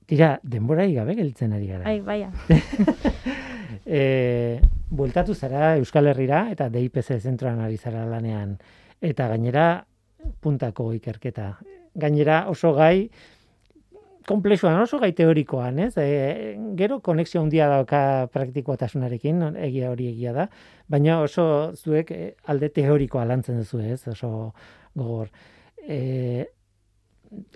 [0.10, 1.86] Tira, denborai gabe gelditzen ari gara.
[1.86, 2.32] Ai, baia.
[3.86, 8.56] e, bueltatu zara Euskal Herrira eta DIPC zentroan ari zara lanean.
[9.06, 9.68] Eta gainera
[10.42, 11.52] puntako ikerketa.
[11.94, 13.10] Gainera oso gai
[14.30, 15.94] komplexuan, oso gai teorikoan, ez?
[16.02, 18.02] E, gero konexio handia dauka
[18.34, 20.50] praktikoatasunarekin, egia hori egia da,
[20.90, 21.46] baina oso
[21.78, 24.04] zuek eh, alde teorikoa lantzen duzu, ez?
[24.10, 24.52] Oso
[24.98, 25.30] gogor.
[25.82, 26.46] E,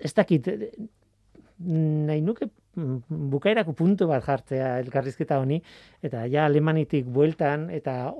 [0.02, 0.70] ez dakit, eh,
[1.58, 5.60] nahi nuke mm, bukaerako puntu bat jartzea elkarrizketa honi,
[6.02, 8.12] eta ja alemanitik bueltan, eta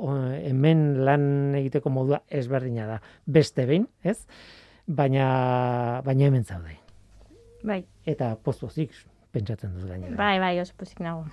[0.45, 3.01] hemen lan egiteko modua ezberdina da.
[3.27, 4.21] Beste behin, ez?
[4.87, 6.79] Baina, baina hemen zaude.
[7.65, 8.93] Bai, Eta pozpozik
[9.33, 10.17] pentsatzen dut gainera.
[10.17, 11.25] bai, bai, oso pozik nago.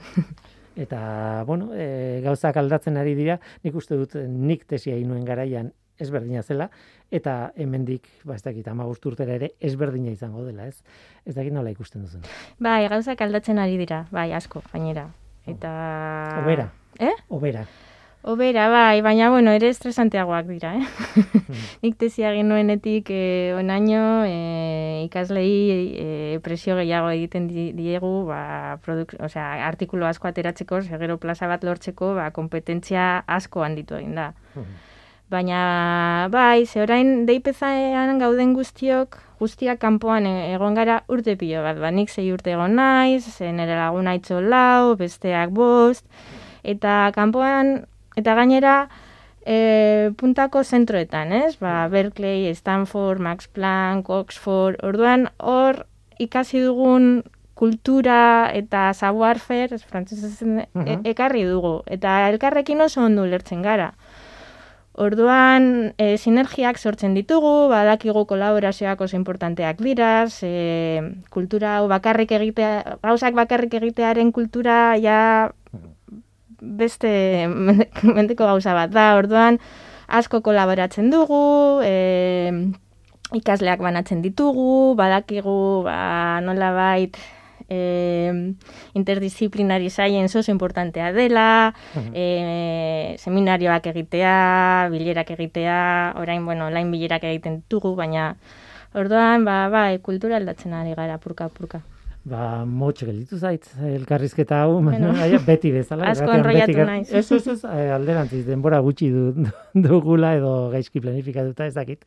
[0.79, 5.73] Eta, bueno, e, gauzak aldatzen ari dira, nik uste dut eh, nik tesia inuen garaian
[6.01, 6.69] ezberdina zela,
[7.11, 10.81] eta hemendik, ba, ez dakit, amagust urtera ere ezberdina izango dela, ez?
[11.25, 12.25] Ez dakit nola ikusten duzun.
[12.59, 15.07] Bai, gauzak aldatzen ari dira, bai, asko, gainera.
[15.49, 15.71] Eta...
[16.43, 16.67] Obera.
[16.99, 17.15] Eh?
[17.29, 17.65] Obera.
[18.23, 21.21] Obera, bai, baina, bueno, ere estresanteagoak dira, eh?
[21.81, 25.55] Nik tesia egin nuenetik eh, onaino eh, ikaslei
[25.97, 31.65] eh, presio gehiago egiten di, diegu, ba, produk, osea, artikulu asko ateratzeko, segero plaza bat
[31.65, 34.29] lortzeko, ba, kompetentzia asko handitu egin da.
[35.31, 41.79] Baina, bai, ze orain deipezaean gauden guztiok, guztiak kanpoan e- egon gara urte pilo bat,
[41.79, 46.03] ba, nik zei urte egon naiz, ze nire laguna itxo lau, besteak bost,
[46.67, 47.85] eta kanpoan,
[48.19, 48.75] eta gainera,
[49.45, 51.55] e, puntako zentroetan, ez?
[51.63, 55.85] Ba, Berkeley, Stanford, Max Planck, Oxford, orduan hor
[56.19, 57.23] ikasi dugun
[57.55, 63.93] kultura eta savoir faire, ez frantsesez e- ekarri dugu, eta elkarrekin oso ondo ulertzen gara.
[65.01, 70.51] Orduan, e, sinergiak sortzen ditugu, badakigu kolaborazioak oso importanteak dira, ze
[71.33, 75.49] kultura hau bakarrik egitea, gauzak bakarrik egitearen kultura ja
[76.61, 77.47] beste
[78.17, 79.07] mendeko gauza bat da.
[79.17, 79.57] Orduan,
[80.07, 81.41] asko kolaboratzen dugu,
[81.81, 82.53] e,
[83.41, 85.97] ikasleak banatzen ditugu, badakigu ba,
[86.45, 87.17] nola bait
[87.71, 88.53] e,
[88.99, 91.73] interdisciplinary science oso importantea dela,
[92.13, 95.77] e, seminarioak egitea, bilerak egitea,
[96.19, 98.35] orain, bueno, online bilerak egiten ditugu, baina
[98.93, 101.81] orduan, ba, bai, kultura aldatzen ari gara, purka-purka.
[102.21, 105.13] Ba, motxe gelditu zait elkarrizketa hau, Bueno.
[105.15, 106.11] baina, beti bezala.
[106.11, 107.07] Asko ger- naiz.
[107.11, 109.31] Ez, ez, ez, eh, alderantziz, denbora gutxi du,
[109.87, 112.05] dugula edo gaizki planifikatuta ez dakit.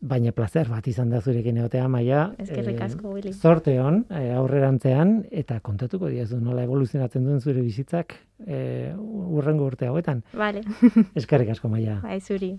[0.00, 2.26] Baina placer bat izan da zurekin egotea maia.
[2.38, 3.32] Eskerrik asko, Willy.
[3.32, 8.12] Zorte hon, eh, aurrerantzean, eta kontatuko diazu nola evoluzionatzen duen zure bizitzak
[8.46, 10.22] eh, urrengo urte hauetan.
[10.34, 10.62] Vale,
[11.16, 12.00] Eskerrik asko maia.
[12.04, 12.52] bai, zuri.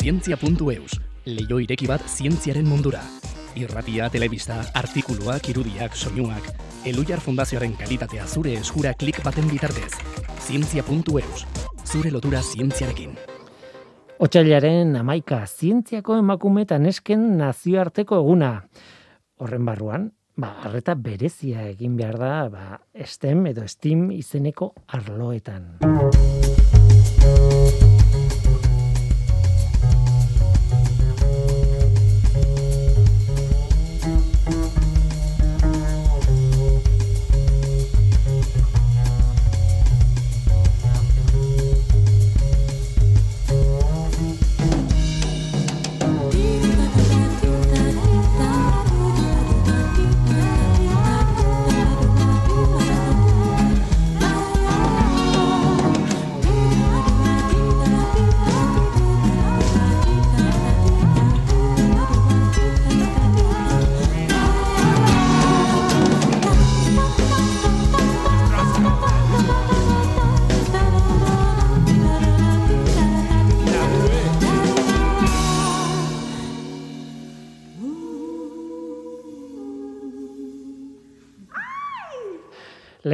[0.00, 0.94] zientzia.eus,
[1.28, 3.02] leio ireki bat zientziaren mundura.
[3.58, 6.46] Irratia, telebista, artikuluak, irudiak, soinuak,
[6.88, 9.90] Elujar Fundazioaren kalitatea zure eskura klik baten bitartez.
[10.46, 11.44] Zientzia.eus,
[11.84, 13.12] zure lotura zientziarekin.
[14.24, 18.54] Otsailaren amaika zientziako emakume eta nesken nazioarteko eguna.
[19.36, 20.08] Horren barruan,
[20.40, 25.74] ba, arreta berezia egin behar da, ba, STEM edo STEAM izeneko arloetan.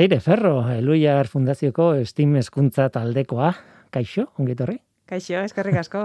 [0.06, 3.48] Leire Ferro, Eluiar Fundazioko Steam Eskuntza taldekoa.
[3.90, 4.76] Kaixo, ongitorri?
[5.10, 6.04] Kaixo, eskerrik asko.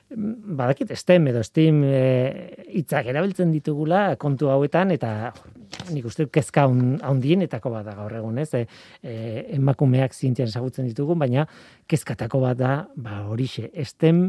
[0.60, 1.98] Badakit, STEM edo Steam e,
[2.80, 5.10] hitzak erabiltzen ditugula kontu hauetan, eta
[5.92, 6.64] nik uste kezka
[7.10, 8.48] handienetako bat da gaur egun, ez?
[8.56, 8.62] E,
[9.02, 9.18] e,
[9.58, 11.44] emakumeak zientzian ezagutzen ditugu, baina
[11.92, 14.24] kezkatako bat da, ba, horixe, STEM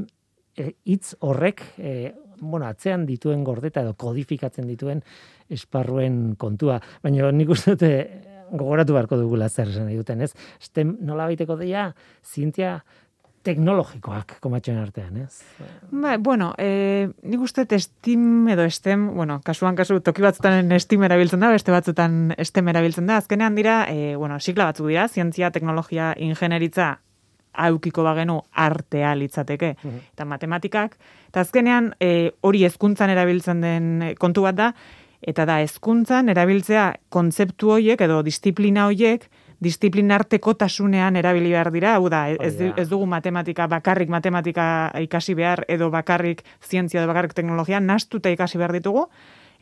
[0.58, 5.00] e, hitz horrek, e, bueno, atzean dituen gordeta edo kodifikatzen dituen
[5.48, 6.82] esparruen kontua.
[7.08, 7.96] Baina nik uste dute
[8.54, 10.34] gogoratu beharko dugula zer esan duten, ez?
[10.62, 11.90] Estem nola baiteko deia,
[12.24, 12.80] zientia
[13.44, 15.42] teknologikoak komatxoen artean, ez?
[15.92, 21.44] Ba, bueno, e, nik uste Steam edo Stem, bueno, kasuan kasu toki batzutan Steam erabiltzen
[21.44, 23.20] da, beste batzutan Stem erabiltzen da.
[23.20, 26.94] Azkenean dira, e, bueno, sikla batzuk dira, zientzia, teknologia, ingenieritza,
[27.54, 30.02] aukiko bagenu artea litzateke, mhm.
[30.16, 30.98] eta matematikak.
[31.28, 34.74] Eta azkenean, e, hori hezkuntzan erabiltzen den kontu bat da,
[35.28, 39.30] eta da hezkuntzan erabiltzea kontzeptu hoiek edo disiplina hoiek
[39.64, 44.66] disiplinartekotasunean erabili behar dira, hau da, ez, ez dugu matematika bakarrik matematika
[45.06, 49.08] ikasi behar edo bakarrik zientzia edo bakarrik teknologia nastuta ikasi behar ditugu.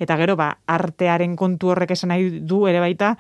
[0.02, 3.14] Eta gero ba artearen kontu horrek esan nahi du ere baita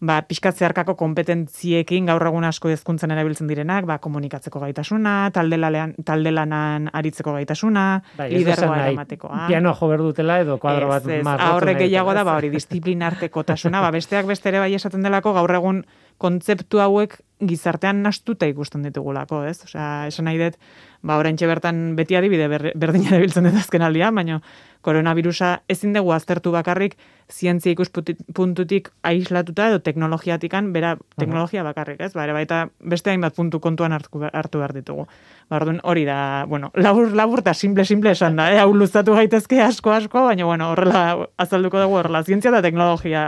[0.00, 5.94] ba, pixkat zeharkako kompetentziekin gaur egun asko ezkuntzen erabiltzen direnak, ba, komunikatzeko gaitasuna, talde, lalean,
[6.06, 7.86] talde lanan aritzeko gaitasuna,
[8.18, 9.44] bai, lidergoa eramatekoa.
[9.50, 13.90] Pianoa jo dutela edo kuadro bat ez, Horrek gehiago da, ba, hori, disiplinarteko tasuna, ba,
[13.94, 15.82] besteak beste ere bai esaten delako gaur egun
[16.18, 19.60] kontzeptu hauek gizartean nastuta ikusten ditugulako, ez?
[19.66, 20.58] Osea, esan nahi dut,
[21.02, 24.40] ba, oraintxe bertan beti adibide berdina biltzen dut azken aldia, baina
[24.82, 26.96] koronavirusa ezin dugu aztertu bakarrik
[27.32, 32.12] zientzia ikuspuntutik aislatuta edo teknologiatikan bera teknologia bakarrik, ez?
[32.16, 35.04] Ba, ere baita beste hainbat puntu kontuan hartu, hartu behar ditugu.
[35.52, 35.60] Ba,
[35.90, 38.58] hori da, bueno, labur, labur eta simple, simple esan da, eh?
[38.62, 41.04] hau luzatu gaitezke asko, asko, baina, bueno, horrela
[41.36, 43.22] azalduko dugu horrela, zientzia eta teknologia.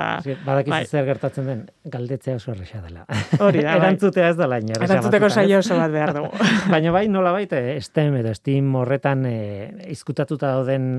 [0.47, 0.83] Badakiz bai.
[0.87, 3.05] zer gertatzen den, galdetzea oso erresa dela.
[3.39, 3.79] Hori da, bai.
[3.85, 4.73] Erantzutea ez da lain.
[4.81, 6.33] Erantzuteko saio oso bat behar dugu.
[6.73, 10.93] baina bai, nola baita, STEM edo STEAM horretan eh, izkutatuta dauden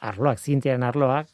[0.00, 1.32] arloak, zientziaren arloak,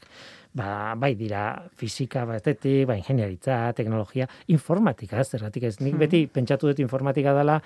[0.55, 6.05] ba, bai dira fisika batetik, ba, ingenieritza, teknologia, informatika, zerratik ez, nik hmm.
[6.07, 7.61] beti pentsatu dut informatika dela,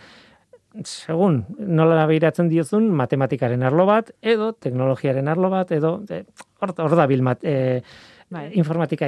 [0.84, 5.98] segun, nola behiratzen diozun, matematikaren arlo bat, edo teknologiaren arlo bat, edo,
[6.60, 7.82] hor, hor da bilmat, e,
[8.28, 8.50] Bai.
[8.60, 9.06] informatika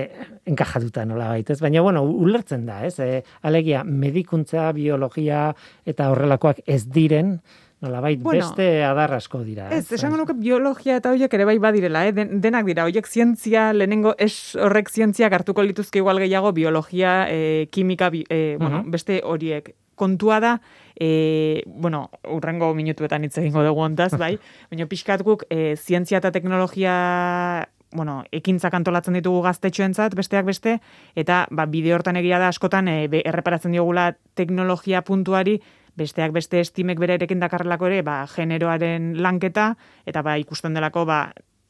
[0.49, 2.95] enkajatuta nola baitez, baina bueno, ulertzen da, ez?
[3.05, 5.51] E, alegia, medikuntza, biologia
[5.85, 7.35] eta horrelakoak ez diren,
[7.81, 9.71] Nola, bai, bueno, beste adar asko dira.
[9.73, 12.13] Ez, esango nuke biologia eta horiek ere bai badirela, eh?
[12.13, 18.11] denak dira, horiek zientzia, lehenengo es horrek zientzia hartuko lituzke igual gehiago biologia, e, kimika,
[18.13, 19.73] bi, e, bueno, beste horiek.
[20.01, 20.53] Kontua da,
[20.93, 24.35] e, bueno, urrengo minutuetan hitz egingo dugu ontaz, bai,
[24.71, 30.77] baina pixkat guk e, zientzia eta teknologia bueno, ekintzak antolatzen ditugu gaztetxoentzat besteak beste,
[31.19, 35.59] eta ba, bide hortan egia da askotan e, erreparatzen diogula teknologia puntuari,
[35.97, 39.75] besteak beste estimek bere erekin dakarrelako ere, ba, generoaren lanketa,
[40.07, 41.21] eta ba, ikusten delako, ba,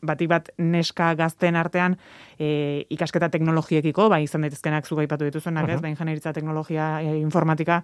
[0.02, 1.96] batik bat neska gazten artean
[2.38, 5.74] e, ikasketa teknologiekiko, ba, izan daitezkenak zuga ipatu dituzunak, uh -huh.
[5.74, 7.82] ez, ba, ingenieritza teknologia, e, informatika,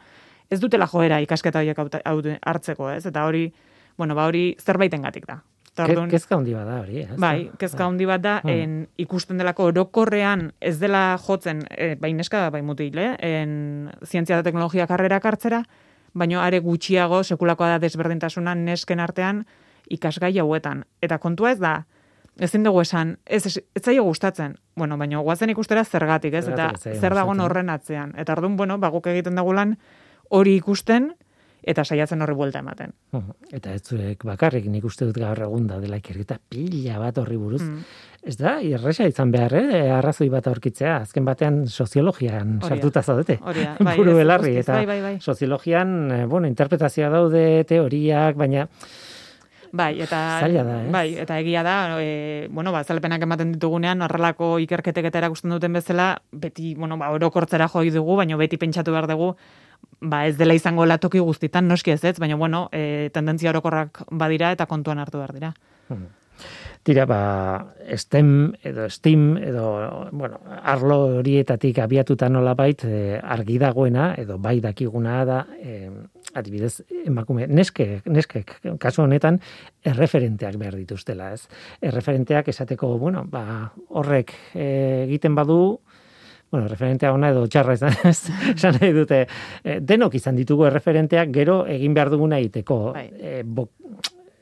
[0.51, 1.79] ez dutela joera ikasketa horiek
[2.43, 3.53] hartzeko, ez, eta hori,
[3.99, 5.43] bueno, ba, hori zerbaiten gatik da.
[5.77, 7.17] Tardun, kezka handi bat da hori, ez?
[7.21, 12.49] Bai, kezka handi bat da, en, ikusten delako orokorrean ez dela jotzen, e, bai neska,
[12.51, 15.63] bai mutile, en zientzia eta teknologia karrera kartzera,
[16.17, 19.45] baino are gutxiago sekulakoa da desberdintasuna nesken artean
[19.93, 20.85] ikasgai hauetan.
[21.03, 21.75] Eta kontua ez da,
[22.41, 24.57] ezin dugu esan, ez, ez, ez zaio gustatzen.
[24.77, 26.47] Bueno, baina guazen ikustera zergatik, ez?
[26.49, 28.15] Eta Zergatik zaio zer dagoen horren atzean.
[28.19, 29.77] Eta orduan, bueno, ba, guk egiten dugu lan
[30.29, 31.13] hori ikusten
[31.67, 32.93] eta saiatzen horri buelta ematen.
[33.55, 37.39] Eta ez zuek bakarrik nik uste dut gaur egun da dela ikerketa pila bat horri
[37.41, 37.63] buruz.
[37.65, 37.83] Mm.
[38.27, 39.83] Ez da, irresa izan behar, eh?
[39.95, 40.97] arrazoi bat aurkitzea.
[41.07, 42.71] Azken batean soziologian Hori da.
[42.75, 43.39] sartuta zaudete.
[43.43, 45.13] Hori da, bai, Buru belarri, eta bai, bai, bai.
[45.21, 48.69] soziologian, eh, bueno, interpretazioa daude, teoriak, baina
[49.77, 50.91] Bai, eta Zaila da, ez?
[50.95, 55.75] bai, eta egia da, e, bueno, ba azalpenak ematen ditugunean horrelako ikerketek eta erakusten duten
[55.77, 59.35] bezala, beti, bueno, ba orokortzera joi dugu, baina beti pentsatu behar dugu
[60.01, 64.53] ba ez dela izango latoki guztitan, noski ez ez, baina bueno, e, tendentzia orokorrak badira
[64.53, 65.55] eta kontuan hartu behar dira.
[66.87, 68.29] Tira, ba, STEM
[68.63, 69.65] edo STEAM edo,
[70.13, 75.91] bueno, arlo horietatik abiatuta nola bait, e, argi dagoena, edo bai dakiguna da, e,
[76.39, 79.41] adibidez, emakume, neske, neskek, kasu honetan,
[79.83, 81.49] erreferenteak behar dituztela, ez?
[81.83, 84.69] Erreferenteak esateko, bueno, ba, horrek e,
[85.09, 85.81] egiten badu,
[86.51, 87.97] bueno, referentea ona edo txarra izan,
[88.55, 89.23] esan nahi dute,
[89.63, 92.79] e, denok izan ditugu erreferenteak gero egin behar duguna egiteko.
[92.97, 93.09] Bai.
[93.19, 93.69] E, bo,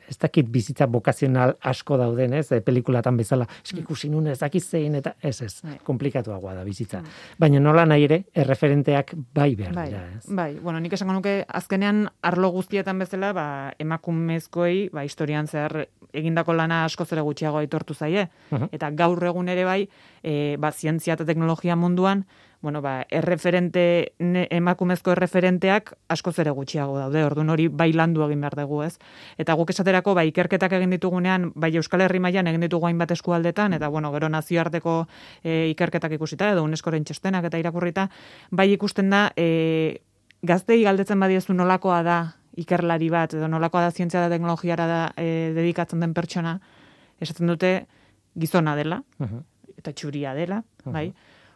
[0.08, 4.62] ez dakit bizitza bokazional asko dauden, ez, e, pelikulatan bezala, eski ikusi nun ez dakit
[4.62, 5.78] zein, eta ez, ez, Bai.
[5.84, 7.02] komplikatuagoa da bizitza.
[7.38, 10.26] Baina nola nahi ere, erreferenteak bai behar Bai, dira, ez.
[10.28, 13.46] bai, bueno, nik esango nuke azkenean arlo guztietan bezala, ba
[13.78, 18.68] emakumezkoei, ba historian zehar egindako lana asko zere gutxiago aitortu zaie Mhm.
[18.72, 19.88] eta gaur egun ere bai,
[20.22, 22.24] e, ba zientzia eta teknologia munduan
[22.64, 28.54] bueno, ba, erreferente, emakumezko erreferenteak asko zere gutxiago daude, orduan hori bai landu egin behar
[28.56, 28.94] dugu, ez?
[29.36, 33.76] Eta guk esaterako, bai, ikerketak egin ditugunean, bai Euskal Herri mailan egin ditugu hainbat eskualdetan,
[33.76, 34.94] eta bueno, gero nazioarteko
[35.44, 38.06] e, ikerketak ikusita, edo unescoren txostenak eta irakurrita,
[38.50, 40.00] bai ikusten da, e,
[40.42, 42.18] gaztei galdetzen badiezu nolakoa da
[42.56, 46.56] ikerlari bat, edo nolakoa da zientzia da teknologiara da e, dedikatzen den pertsona,
[47.20, 47.76] esaten dute
[48.40, 49.44] gizona dela, Mhm.
[49.76, 51.10] eta txuria dela, bai.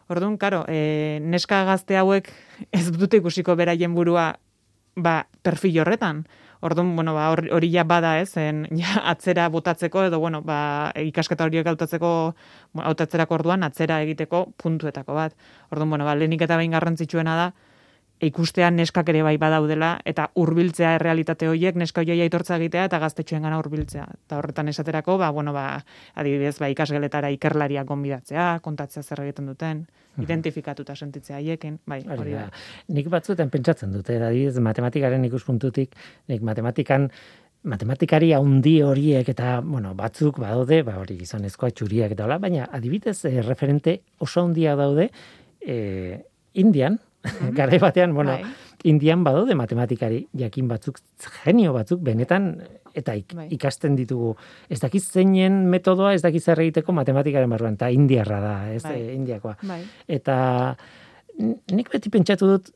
[0.09, 2.31] Orduan, karo, e, neska gazte hauek
[2.73, 4.31] ez dute ikusiko beraien burua
[4.97, 6.23] ba, perfil horretan.
[6.65, 10.91] Orduan, bueno, ba, hor- hori ja bada ez, en, ja, atzera botatzeko, edo, bueno, ba,
[10.99, 12.09] ikasketa horiek hautatzeko,
[12.83, 15.37] hautatzerako orduan, atzera egiteko puntuetako bat.
[15.71, 17.47] Orduan, bueno, ba, lehenik eta behin garrantzitsuena da,
[18.19, 23.45] ikustea neskak ere bai badaudela, eta hurbiltzea errealitate horiek, neska horiei aitortza egitea, eta gaztetxoen
[23.47, 24.05] gana hurbiltzea.
[24.25, 25.65] Eta horretan esaterako, ba, bueno, ba,
[26.19, 29.83] adibidez, ba, ikasgeletara ikerlariak gonbidatzea, kontatzea zer egiten duten,
[30.19, 32.49] identifikatuta sentitzea haiekin, bai, Hori da.
[32.91, 35.95] Nik batzuetan pentsatzen dute, adibidez, matematikaren ikuspuntutik,
[36.27, 37.07] nik matematikan
[37.69, 43.17] matematikari haundi horiek eta, bueno, batzuk badaude, ba hori gizonezkoa txuriak eta hola, baina adibidez,
[43.27, 45.09] eh, referente oso handia daude,
[45.59, 46.97] eh, Indian,
[47.57, 48.45] garai batean, bueno, Bai.
[48.87, 51.01] Indian badaude matematikari jakin batzuk,
[51.43, 52.53] genio batzuk, benetan,
[52.95, 53.47] eta ik, Bai.
[53.51, 54.35] ikasten ditugu.
[54.71, 58.95] Ez dakiz zeinen metodoa, ez dakiz zer egiteko matematikaren barruan, eta indiarra da, ez, Bai.
[59.01, 59.57] eh, indiakoa.
[59.67, 59.81] Bai.
[60.07, 60.37] Eta
[61.39, 62.71] nik beti pentsatu dut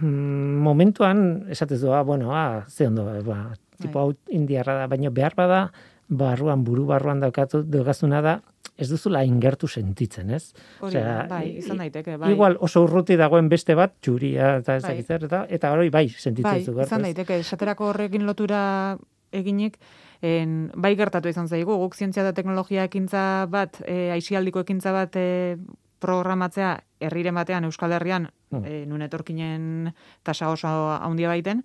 [0.00, 4.04] mm, momentuan esatez doa, bueno, ah, ze ondo, eh, ba, tipo Bai.
[4.04, 5.70] hau indiarra da, baina behar bada
[6.08, 8.40] barruan, buru barruan daukatu, daukazuna da,
[8.80, 10.52] ez duzula ingertu sentitzen, ez?
[10.80, 12.32] Hori Osea, bai, izan daiteke, bai.
[12.32, 14.98] Igual oso urruti dagoen beste bat, txuria eta ez Bai.
[15.08, 17.02] eta, eta hori bai sentitzen Bai, zu izan gertu, ez?
[17.10, 18.96] daiteke, esaterako horrekin lotura
[19.32, 19.76] eginik,
[20.22, 25.16] en, bai gertatu izan zaigu, guk zientzia eta teknologia ekintza bat, e, aixialdiko ekintza bat
[25.16, 25.56] e,
[26.00, 28.64] programatzea herriren batean Euskal Herrian, Hmm.
[28.66, 29.92] e, nun etorkinen
[30.26, 31.62] tasa oso handia baiten,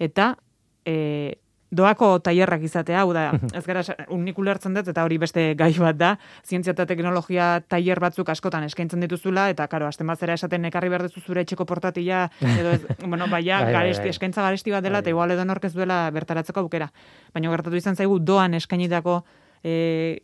[0.00, 0.38] eta
[0.86, 1.41] e,
[1.72, 5.70] doako tailerrak izatea, hau da, ez gara, sa- nik ulertzen dut, eta hori beste gai
[5.80, 6.10] bat da,
[6.44, 11.06] zientzia eta teknologia tailer batzuk askotan eskaintzen dituzula, eta karo, hasten bazera esaten ekarri behar
[11.08, 12.26] duzu zure etxeko portatila,
[12.58, 14.12] edo ez, bueno, baia, Bai, bai, garesti, bai.
[14.16, 16.90] eskaintza garesti bat dela, eta igual edo nork ez duela bertaratzeko aukera.
[17.32, 19.22] Baina gertatu izan zaigu doan eskainitako
[19.64, 20.20] e,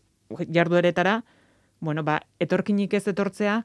[0.53, 1.22] jardueretara,
[1.80, 3.62] bueno, ba, etorkinik ez etortzea,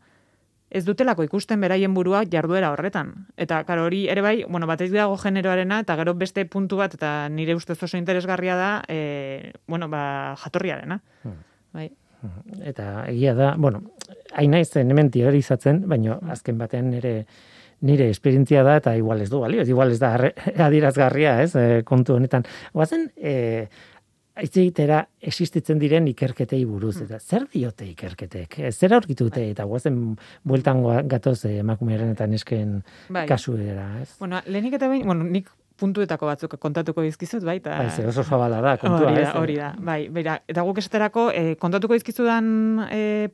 [0.74, 3.14] ez dutelako ikusten beraien burua jarduera horretan.
[3.38, 7.30] Eta, karo, hori ere bai, bueno, batez dago generoarena, eta gero beste puntu bat, eta
[7.30, 11.00] nire ustez oso interesgarria da, e, bueno, ba, jatorriarena.
[11.24, 11.42] Hmm.
[11.74, 11.92] Bai.
[12.64, 13.84] Eta egia da, bueno,
[14.34, 16.32] hain naiz zen hemen teorizatzen, baina Mm.
[16.32, 17.26] azken batean nire
[17.84, 20.14] nire esperientzia da eta igual ez du balio, igual ez da
[20.68, 22.46] adierazgarria, ez, eh, kontu honetan.
[22.74, 23.68] Oazen, eh
[24.42, 27.04] hitz egitera existitzen diren ikerketei buruz Mm.
[27.06, 28.60] eta zer diote ikerketek?
[28.60, 33.28] Eh, Zer aurkitu dute eta guazen bueltan gatoz eh, emakumearen eta nesken Bai.
[33.28, 34.16] kasuera, ez?
[34.20, 37.78] Bueno, lehenik eta behin, bueno, nik puntuetako batzuk kontatuko dizkizut, bai, eta...
[37.78, 39.28] Bai, ze oso zabala da, kontua, hori ez?
[39.28, 43.30] da, hori da, bai, beira, eta guk esaterako, eh, kontatuko dizkizudan eh,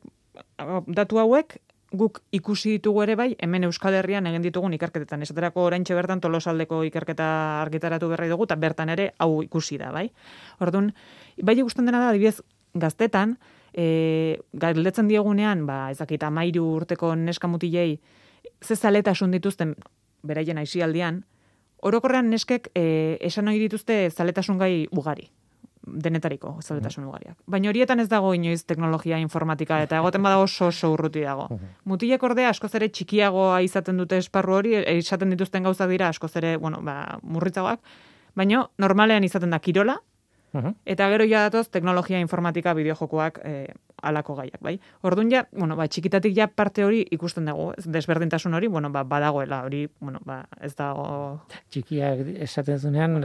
[0.88, 1.58] datu hauek,
[1.90, 5.22] guk ikusi ditugu ere bai, hemen Euskal Herrian egin ditugun ikerketetan.
[5.26, 7.26] Esaterako oraintxe bertan tolosaldeko ikerketa
[7.62, 10.06] argitaratu berri dugu, eta bertan ere hau ikusi da, bai.
[10.62, 10.92] Orduan,
[11.42, 12.40] bai ikusten dena da, adibidez,
[12.78, 13.36] gaztetan,
[13.74, 17.98] e, galdetzen diegunean, ba, ezakita mairu urteko neska mutilei,
[18.62, 19.74] ze zaletasun dituzten,
[20.22, 21.24] beraien aisialdian,
[21.82, 25.30] orokorrean neskek e, esan nahi dituzte zaletasun gai ugari
[25.86, 27.36] denetariko zaletasun ugariak.
[27.50, 31.48] Baina horietan ez dago inoiz teknologia informatika eta egoten badago oso oso urruti dago.
[31.88, 36.34] Mutilek ordea askoz ere txikiagoa izaten dute esparru hori, e, izaten dituzten gauza dira askoz
[36.36, 37.80] ere, bueno, ba, murritzagoak,
[38.36, 39.98] baina normalean izaten da kirola,
[40.84, 43.52] Eta gero ja datoz teknologia informatika bideojokoak e,
[44.02, 44.74] alako gaiak, bai.
[45.06, 49.62] Orduan ja, bueno, ba, txikitatik ja parte hori ikusten dugu, desberdintasun hori, bueno, ba, badagoela,
[49.66, 51.04] hori, bueno, ba, ez dago...
[51.70, 53.18] Txikiak esaten zunean,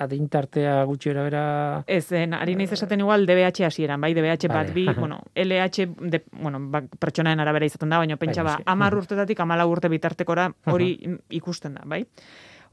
[0.00, 1.44] adintartea gutxi bera...
[1.86, 6.24] Ez, en, ari naiz esaten igual DBH hasieran, bai, DBH bat bi, bueno, LH, de,
[6.40, 10.50] bueno, ba, pertsonaen arabera izaten da, baina pentsa bai, ba, amar urtetatik amala urte bitartekora
[10.72, 10.96] hori
[11.30, 12.04] ikusten da, bai.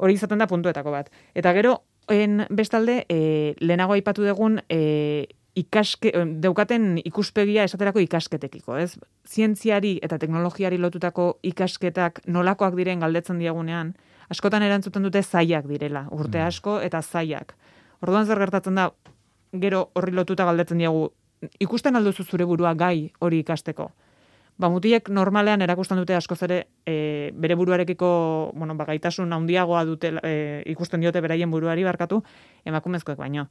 [0.01, 1.11] Hori izaten da puntuetako bat.
[1.37, 1.75] Eta gero,
[2.11, 8.95] en bestalde, e, lehenago aipatu dugun, e, ikaske, daukaten ikuspegia esaterako ikasketekiko, ez?
[9.27, 13.93] Zientziari eta teknologiari lotutako ikasketak nolakoak diren galdetzen diagunean,
[14.29, 16.47] askotan erantzuten dute zaiak direla, urte mm.
[16.47, 17.55] asko eta zaiak.
[18.01, 18.91] Orduan zer gertatzen da,
[19.51, 21.09] gero horri lotuta galdetzen diagu,
[21.59, 23.91] ikusten alduzu zure burua gai hori ikasteko
[24.61, 28.09] ba, mutilek normalean erakusten dute askoz ere e, bere buruarekiko,
[28.55, 30.33] bueno, ba, gaitasun handiagoa dute e,
[30.71, 32.21] ikusten diote beraien buruari barkatu,
[32.69, 33.47] emakumezkoek baino.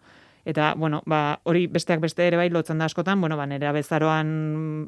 [0.48, 4.30] Eta, bueno, ba, hori besteak beste ere bai lotzen da askotan, bueno, ba, nire bezaroan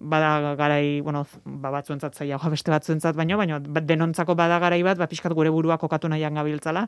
[0.09, 4.97] bada garai, bueno, ba, batzuentzat zailagoa beste batzuentzat baino, baino ba, denontzako bada garai bat,
[5.03, 6.87] ba, pixkat gure burua kokatu nahian gabiltzala.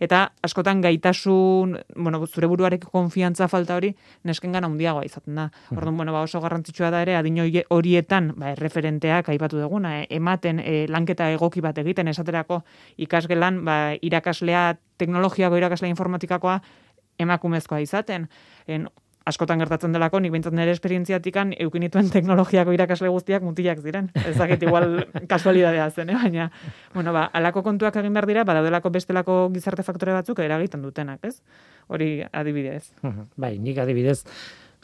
[0.00, 3.92] Eta askotan gaitasun, bueno, zure buruarek konfiantza falta hori
[4.24, 5.48] neskengan handiagoa izaten da.
[5.74, 7.38] Orduan, bueno, ba, oso garrantzitsua da ere, adin
[7.70, 12.62] horietan, ba, erreferenteak aipatu duguna, e, ematen e, lanketa egoki bat egiten, esaterako
[12.96, 16.60] ikasgelan, ba, irakaslea, teknologiako irakaslea informatikakoa,
[17.18, 18.28] emakumezkoa izaten.
[18.66, 18.88] En,
[19.24, 24.10] askotan gertatzen delako, nik bintzen nire esperientziatikan eukinituen teknologiako irakasle guztiak mutilak ziren.
[24.20, 24.98] Ez dakit igual
[25.32, 26.18] kasualidadea zen, eh?
[26.20, 26.50] baina,
[26.94, 31.38] bueno, ba, alako kontuak egin behar dira, badaudelako bestelako gizarte faktore batzuk eragiten dutenak, ez?
[31.88, 32.90] Hori adibidez.
[33.40, 34.20] Bai, nik adibidez,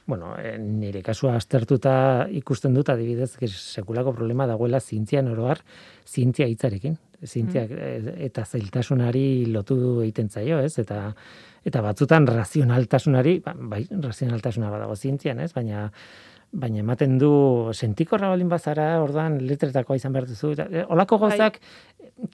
[0.07, 1.93] bueno, eh, nire kasua aztertuta
[2.41, 5.61] ikusten dut adibidez, sekulako problema dagoela zientzian oroar,
[6.09, 6.97] zientzia hitzarekin.
[7.21, 8.15] Zientziak mm.
[8.25, 10.79] eta zailtasunari lotu egiten zaio, ez?
[10.81, 11.11] Eta
[11.67, 15.53] eta batzutan razionaltasunari, ba, bai, razionaltasuna badago zientzian, ez?
[15.57, 15.89] Baina
[16.53, 17.31] baina ematen du
[17.73, 20.53] sentikorra balin bazara, ordan letretakoa izan behar duzu.
[20.59, 21.31] E, olako bai.
[21.31, 21.59] gauzak,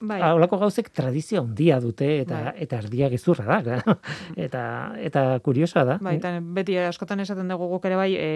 [0.01, 0.19] bai.
[0.33, 2.53] olako gauzek tradizio handia dute eta bai.
[2.65, 3.77] eta erdia gezurra da.
[4.47, 4.63] eta
[4.97, 5.97] eta kuriosoa da.
[6.01, 8.29] Bai, eta beti askotan esaten dugu guk ere bai, e,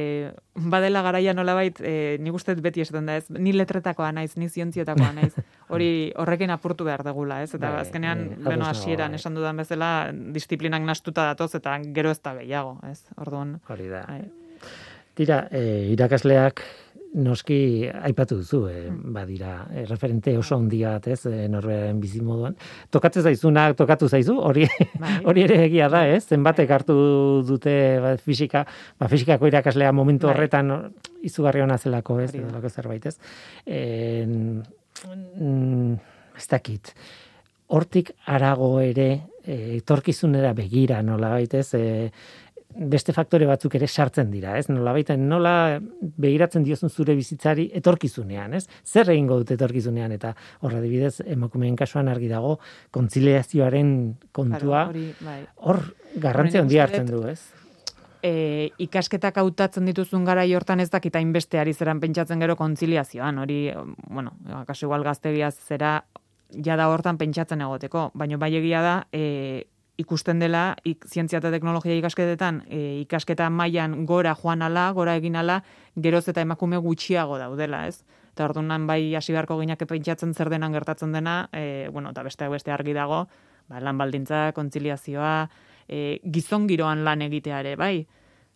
[0.53, 3.25] badela garaia nolabait, e, ni gustet beti esaten da, ez?
[3.33, 5.33] Ni letretakoa naiz, ni zientzietakoa naiz.
[5.73, 7.55] Hori horrekin apurtu behar degula, ez?
[7.55, 12.21] Eta bai, azkenean, bai, beno hasieran esan dudan bezala, disiplinak nastuta datoz eta gero ez
[12.21, 13.01] da gehiago, ez?
[13.17, 13.57] Orduan.
[13.71, 14.05] Hori da.
[14.05, 14.40] Bai.
[15.15, 16.63] Tira, e, irakasleak
[17.13, 22.55] noski aipatu duzu, e, badira, e, referente oso handia bat, ez, e, norberaren bizi moduan.
[22.89, 24.67] Tokatzen zaizuna, tokatu zaizu, hori
[24.99, 25.17] bai.
[25.27, 26.23] hori ere egia da, ez?
[26.31, 26.95] Zenbatek hartu
[27.47, 28.63] dute ba, fisika,
[28.99, 30.35] ba, fisikako irakaslea momentu bai.
[30.35, 30.71] horretan
[31.27, 33.17] izugarri hona zelako, ez, edo zerbait, ez?
[33.65, 35.93] E, mm,
[36.37, 36.95] ez dakit.
[37.75, 39.09] Hortik arago ere,
[39.43, 42.11] e, etorkizunera begira, nola baitez, e,
[42.75, 44.67] beste faktore batzuk ere sartzen dira, ez?
[44.71, 45.53] Nola baita, nola
[46.01, 48.65] begiratzen diozun zure bizitzari etorkizunean, ez?
[48.85, 52.57] Zer egingo dute etorkizunean, eta horra dibidez, emakumeen kasuan argi dago,
[52.91, 53.95] kontziliazioaren
[54.31, 54.85] kontua,
[55.25, 55.41] bai.
[55.67, 55.83] hor
[56.21, 57.41] garrantzia handia hartzen du, ez?
[58.21, 63.63] E, ikasketak hautatzen dituzun gara hortan ez dakita inbeste ari zeran pentsatzen gero kontziliazioan, hori,
[64.09, 64.35] bueno,
[64.67, 66.03] kasu igual gaztegia zera,
[66.51, 69.65] jada hortan pentsatzen egoteko, baina bai egia da, e,
[70.01, 75.37] ikusten dela ik, zientzia eta teknologia ikasketetan e, ikasketa mailan gora joan ala, gora egin
[75.39, 75.61] ala,
[75.95, 78.03] geroz eta emakume gutxiago daudela, ez?
[78.31, 82.47] Eta orduan bai hasi beharko ginak pentsatzen zer denan gertatzen dena, e, bueno, eta beste
[82.49, 83.25] beste argi dago,
[83.69, 85.35] ba, lan baldintza, kontziliazioa,
[85.87, 88.07] e, gizon giroan lan egiteare, bai?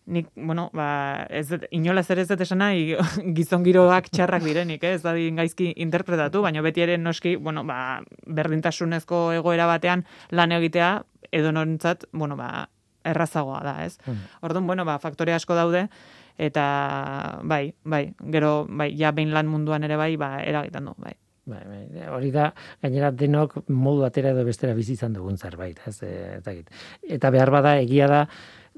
[0.05, 2.93] Nik, bueno, ba, ez dut, inolaz ere ez dut esan nahi,
[3.37, 4.93] gizon giroak txarrak direnik, eh?
[4.99, 10.91] ez da gaizki interpretatu, baina beti ere noski, bueno, ba, berdintasunezko egoera batean lan egitea,
[11.31, 12.67] edo norentzat, bueno, ba,
[13.05, 13.97] errazagoa da, ez?
[14.05, 14.23] Hmm.
[14.41, 15.85] Orduan, bueno, ba, faktore asko daude,
[16.37, 16.65] eta
[17.43, 21.15] bai, bai, gero, bai, ja behin lan munduan ere bai, ba, eragiten du, bai.
[21.45, 22.49] Bai, bai, hori da,
[22.81, 26.55] gainera denok modu atera edo bestera bizi izan dugun zerbait, ez, e, eta,
[27.17, 28.23] eta behar bada egia da,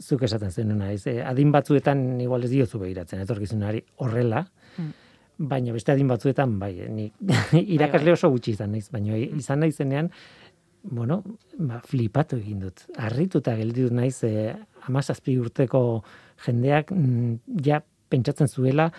[0.03, 4.43] zuk esaten zen ez, e, adin batzuetan igual ez diozu behiratzen, etorkizunari horrela,
[4.75, 4.91] hmm.
[5.47, 7.07] baina beste adin batzuetan, bai, ni
[7.77, 10.11] irakasle oso gutxi izan naiz, baina izan naizenean,
[10.89, 11.21] bueno,
[11.57, 12.85] ba, flipatu egin dut.
[12.97, 14.53] Arrituta gelditu naiz, e,
[14.87, 15.81] amazazpi urteko
[16.45, 18.91] jendeak, mm, ja, pentsatzen zuela,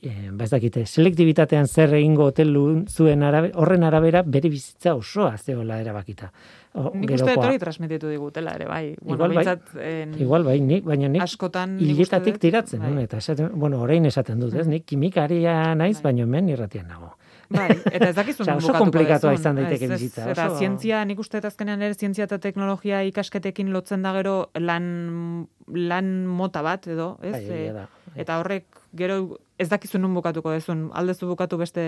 [0.00, 2.54] e, ba ez dakite, selektibitatean zer egingo hotel
[2.86, 6.30] zuen arabe, horren arabera bere bizitza osoa zeola erabakita.
[6.78, 8.94] O, nik uste dut hori transmititu digutela ere, bai.
[9.00, 10.14] Bueno, igual, bai, en...
[10.20, 13.04] igual bai, nik, baina nik askotan hiletatik tiratzen, bai.
[13.08, 14.76] eta esaten, bueno, orain esaten dut, ez, mm.
[14.76, 16.12] nik kimikaria naiz, bai.
[16.12, 17.16] baina hemen irratian nago.
[17.48, 20.26] Bai, eta ez dakizun Osa, oso komplikatua izan daiteke bizitza.
[20.34, 26.10] Eta zientzia, nik uste azkenean ere zientzia eta teknologia ikasketekin lotzen da gero lan, lan
[26.28, 27.32] mota bat, edo, ez?
[27.38, 28.16] Bai, e, da, bai.
[28.24, 29.20] Eta horrek, gero,
[29.56, 31.86] ez dakizun nun bukatuko, dezun, aldezu bukatu beste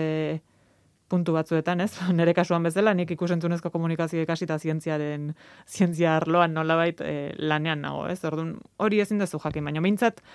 [1.11, 1.91] puntu batzuetan, ez?
[2.19, 5.29] Nere kasuan bezala, nik ikusentzunezko komunikazio ikasita zientziaren,
[5.69, 8.17] zientzia arloan nolabait e, lanean nago, ez?
[8.25, 10.25] Orduan, hori ezin dezu jakin, baina behintzat,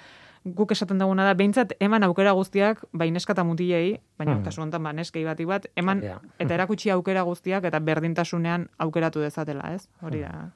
[0.54, 4.44] guk esaten daguna da, behintzat eman aukera guztiak, bain eskata mutilei, baina mm.
[4.46, 6.04] kasu honetan ba, neskei bati bat, eman
[6.38, 9.88] eta erakutsi aukera guztiak eta berdintasunean aukeratu dezatela, ez?
[10.06, 10.46] Hori da.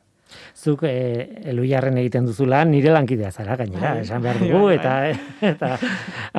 [0.55, 4.05] Zuk e, eluiarren egiten duzula, nire lankidea zara gainera, bai.
[4.05, 5.11] esan behar dugu, bai, bai.
[5.11, 5.71] eta, eta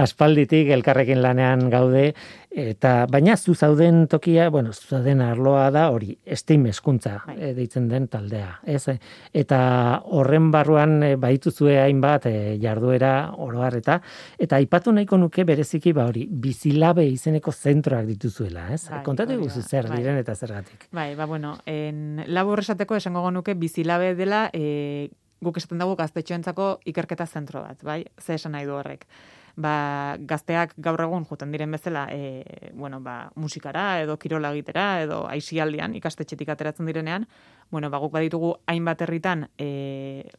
[0.06, 2.14] aspalditik elkarrekin lanean gaude,
[2.52, 7.38] Eta baina zu zauden tokia, bueno, zu zauden arloa da hori, esteim eskuntza bai.
[7.39, 8.97] e, deitzen den taldea, ez?
[9.34, 9.60] Eta
[10.04, 14.02] horren barruan e, baituzue hainbat e, jarduera oroar eta
[14.38, 18.89] eta aipatu nahiko nuke bereziki ba hori, bizilabe izeneko zentroak dituzuela, ez?
[18.89, 20.02] Bai, Kontatu guzu zer bai.
[20.02, 20.89] diren eta zergatik.
[20.91, 26.82] Bai, ba bueno, en labur esateko esango nuke bizilabe dela e, guk esaten dugu gaztetxoentzako
[26.84, 28.04] ikerketa zentro bat, bai?
[28.20, 29.08] Ze esan nahi du horrek
[29.56, 35.26] ba, gazteak gaur egun joten diren bezala, e, bueno, ba, musikara edo kirola egitera edo
[35.32, 37.28] aisialdian ikastetxetik ateratzen direnean,
[37.72, 40.30] bueno, ba, guk baditugu hainbat herritan e,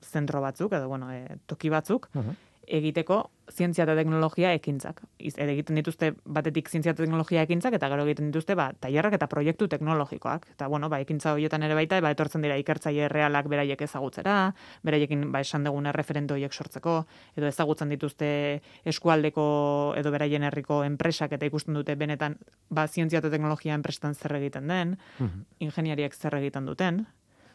[0.00, 2.08] zentro batzuk edo bueno, e, toki batzuk,
[2.66, 5.00] egiteko zientzia eta teknologia ekintzak.
[5.18, 9.26] Iz, egiten dituzte batetik zientzia eta teknologia ekintzak eta gero egiten dituzte ba tailerrak eta
[9.30, 10.46] proiektu teknologikoak.
[10.54, 14.54] Eta bueno, ba ekintza horietan ere baita ba etortzen dira ikertzaile realak beraiek ezagutzera,
[14.86, 17.04] beraiekin ba esan dugun referente horiek sortzeko
[17.36, 18.30] edo ezagutzen dituzte
[18.84, 22.38] eskualdeko edo beraien herriko enpresak eta ikusten dute benetan
[22.70, 27.04] ba zientzia eta teknologia enpresetan zer egiten den, mm ingeniariak zer egiten duten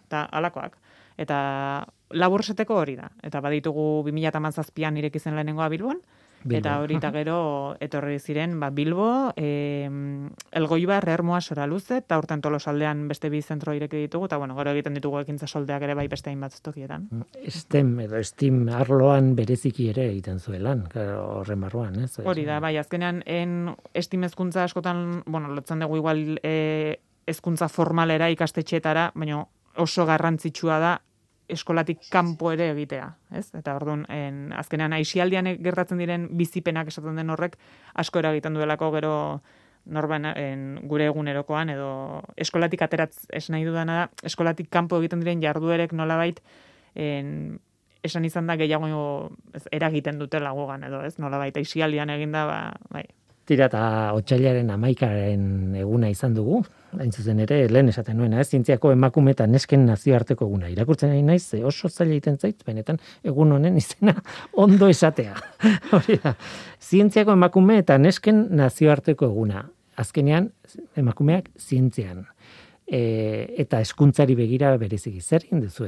[0.06, 0.78] eta alakoak.
[1.18, 3.10] Eta labur esateko hori da.
[3.24, 6.02] Eta baditugu 2017an ireki zen lehenengoa Bilbon.
[6.54, 7.38] Eta hori eta gero
[7.82, 9.90] etorri ziren ba, Bilbo, e,
[10.54, 14.94] Elgoibar, Ermoa, Soraluze, eta urten tolosaldean beste bi zentro ireki ditugu, eta bueno, gero egiten
[14.94, 17.08] ditugu ekintza soldeak ere bai beste hainbat tokietan.
[17.42, 22.12] Estem edo estim arloan bereziki ere egiten zuelan, horren barruan, ez?
[22.22, 28.30] Hori da, bai, azkenean en estim ezkuntza askotan, bueno, lotzen dugu igual e, ezkuntza formalera
[28.30, 29.42] ikastetxeetara, baina
[29.82, 30.94] oso garrantzitsua da
[31.50, 33.48] eskolatik kanpo ere egitea, ez?
[33.58, 37.58] Eta orduan, en azkenean aisialdian gertatzen diren bizipenak esaten den horrek
[37.94, 39.16] asko eragiten duelako gero
[39.86, 41.90] norban en, gure egunerokoan edo
[42.42, 46.42] eskolatik ateratz es nahi dudana da, eskolatik kanpo egiten diren jarduerek nolabait
[46.96, 47.60] en,
[48.06, 48.90] esan izan da gehiago
[49.54, 51.16] ez, eragiten dute lagogan edo, ez?
[51.22, 52.60] Nolabait aisialdian eginda, ba,
[52.94, 53.06] bai.
[53.46, 53.82] Tira eta
[54.18, 56.64] otxailaren amaikaren eguna izan dugu,
[57.00, 60.70] hain zuzen ere, lehen esaten nuena, ez, zientziako emakume eta nesken nazioarteko eguna.
[60.74, 64.16] Irakurtzen nahi naiz, ze oso zaila egiten zait, benetan, egun honen izena
[64.66, 65.36] ondo esatea.
[65.96, 66.36] Hori da,
[66.82, 69.66] zientziako emakume eta nesken nazioarteko eguna.
[70.02, 70.52] Azkenean,
[71.00, 72.26] emakumeak zientzian.
[72.86, 73.00] E,
[73.64, 75.88] eta eskuntzari begira bereziki zer duzu,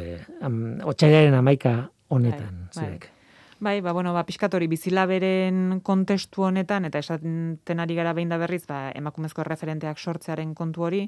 [0.88, 1.76] otxailaren amaika
[2.10, 2.68] honetan.
[2.76, 3.17] Bai, bai.
[3.60, 8.68] Bai, ba, bueno, ba, piskatori bizilaberen kontestu honetan, eta esaten ari gara behin da berriz,
[8.70, 11.00] ba, emakumezko referenteak sortzearen kontu hori,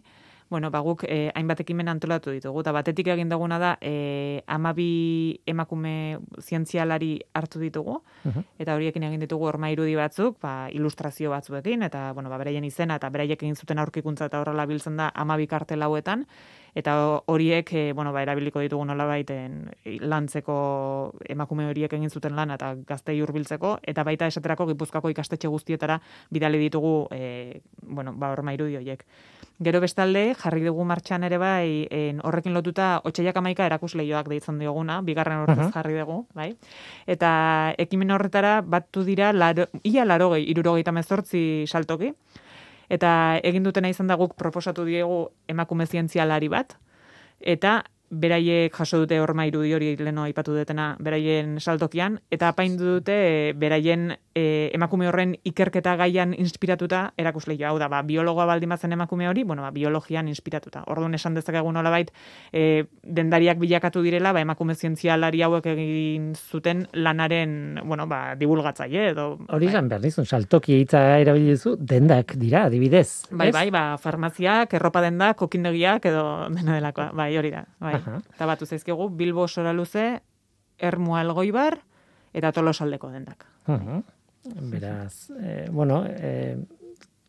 [0.49, 5.41] bueno, ba, guk eh, hainbat ekimen antolatu ditugu, eta batetik egin duguna da, eh, amabi
[5.45, 7.99] emakume zientzialari hartu ditugu,
[8.57, 12.97] eta horiekin egin ditugu orma irudi batzuk, ba, ilustrazio batzuekin, eta, bueno, ba, beraien izena,
[12.97, 16.25] eta beraiek egin zuten aurkikuntza eta horrela biltzen da amabi kartel hauetan,
[16.75, 22.53] eta horiek e, bueno, ba, erabiliko ditugu nola baiten lantzeko emakume horiek egin zuten lan
[22.55, 28.53] eta gaztei hurbiltzeko eta baita esaterako gipuzkako ikastetxe guztietara bidali ditugu e, bueno, ba, horma
[28.53, 29.05] irudi horiek.
[29.59, 35.01] Gero bestalde, jarri dugu martxan ere bai, en, horrekin lotuta, otxaiak amaika erakusleioak deitzen dioguna,
[35.03, 36.53] bigarren horrez jarri dugu, bai?
[37.11, 37.31] Eta
[37.83, 42.13] ekimen horretara, batu dira, laro, ia larogei, irurogei tamezortzi saltoki,
[42.87, 43.11] eta
[43.43, 46.77] egin dutena izan da guk proposatu diegu emakume zientzialari bat,
[47.43, 53.53] eta beraiek jaso dute horma irudi hori leno aipatu dutena beraien saltokian, eta apaindu dute
[53.57, 59.29] beraien e, emakume horren ikerketa gaian inspiratuta erakusleio hau da, ba, biologoa baldin bazen emakume
[59.29, 60.83] hori, bueno, ba, biologian inspiratuta.
[60.89, 62.11] Orduan esan dezakegu nolabait,
[62.51, 69.27] e, dendariak bilakatu direla, ba, emakume zientzialari hauek egin zuten lanaren, bueno, ba, divulgatzaile edo...
[69.53, 73.29] Hori izan behar dizun, saltoki hitza erabilizu, dendak dira, adibidez.
[73.29, 73.55] Bai, ez?
[73.55, 77.11] bai, ba, farmaziak, erropa dendak, kokindegiak edo dena delakoa.
[77.13, 77.65] Bai, hori da.
[77.79, 77.98] Bai.
[77.99, 78.21] Aha.
[78.35, 80.21] Eta batu zaizkigu, Bilbo sora luze,
[80.77, 81.79] Ermua Elgoibar,
[82.33, 83.45] eta Tolosaldeko dendak.
[83.67, 84.03] Mhm.
[84.71, 86.57] Beraz, eh, bueno, eh,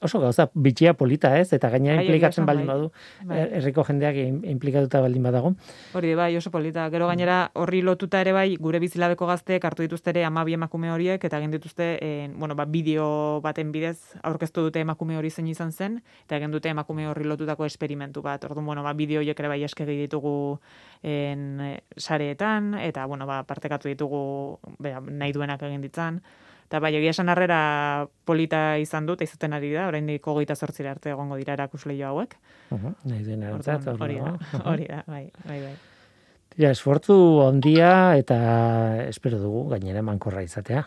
[0.00, 2.74] oso gauza bitxia polita ez, eta gaina Bai, egia implikatzen esan, baldin bai.
[2.76, 2.92] badu,
[3.24, 3.38] Bai.
[3.38, 5.54] her- herriko jendeak im- implikatuta baldin badago.
[5.94, 6.88] Hori bai, oso polita.
[6.90, 11.22] Gero gainera horri lotuta ere bai, gure bizilabeko gazteek hartu dituzte ere amabi emakume horiek,
[11.24, 15.72] eta egin dituzte, eh, bueno, ba, bideo baten bidez, aurkeztu dute emakume hori zein izan
[15.72, 18.42] zen, eta egin dute emakume horri lotutako esperimentu bat.
[18.44, 20.58] Orduan, bueno, ba, bideo horiek ere bai eskegi ditugu
[21.02, 26.22] en, sareetan, eta, bueno, ba, partekatu ditugu bera, nahi duenak egin ditzan.
[26.70, 31.10] Eta bai, egia esan harrera polita izan dut, izaten ari da, oraindik hogeita zortzira arte
[31.10, 32.36] egongo dira erakusleio hauek.
[32.70, 34.36] Mhm, Nahi duen erantzat, hori da,
[34.70, 35.72] hori da, bai, bai, bai.
[36.54, 37.90] Tira, esfortzu handia
[38.22, 38.38] eta
[39.08, 40.84] espero dugu, gainera mankorra izatea.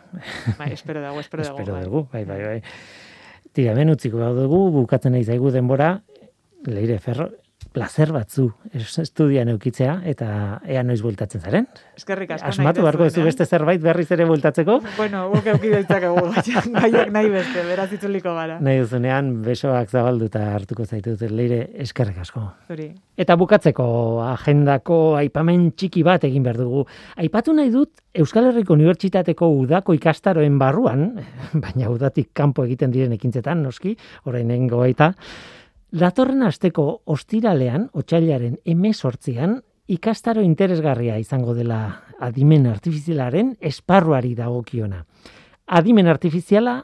[0.62, 1.60] Bai, espero dago, espero dago.
[1.60, 1.84] espero bai.
[1.84, 2.58] dugu, bai, bai, bai.
[3.52, 5.98] Tira, hemen utziko dugu, bukatzen nahi zaigu denbora,
[6.64, 7.28] leire ferro,
[7.74, 11.68] placer batzu es- estudian eukitzea, eta ea noiz bueltatzen zaren.
[11.98, 12.48] Eskerrik asko.
[12.54, 13.28] Asmatu beharko duzu duzuenean.
[13.32, 16.22] beste zerbait berriz ere bueltatzeko, Bueno, guk euki ditzakegu
[16.80, 18.60] gaiak- nahi beste, beraz itzuliko gara.
[18.62, 22.46] nahi duzunean besoak zabaldu eta hartuko zaitut leire eskerrik asko.
[22.68, 22.92] Zuri.
[23.18, 26.86] Eta bukatzeko agendako aipamen txiki bat egin behar dugu.
[27.18, 31.16] Aipatu nahi dut Euskal Herriko Unibertsitateko udako ikastaroen barruan,
[31.64, 33.96] baina udatik kanpo egiten diren ekintzetan, noski,
[34.30, 35.14] orain goaita,
[35.94, 39.60] datorren asteko ostiralean, otxailaren emezortzian,
[39.94, 41.80] ikastaro interesgarria izango dela
[42.24, 45.04] adimen artifizialaren esparruari dagokiona.
[45.68, 46.80] Adimen artifiziala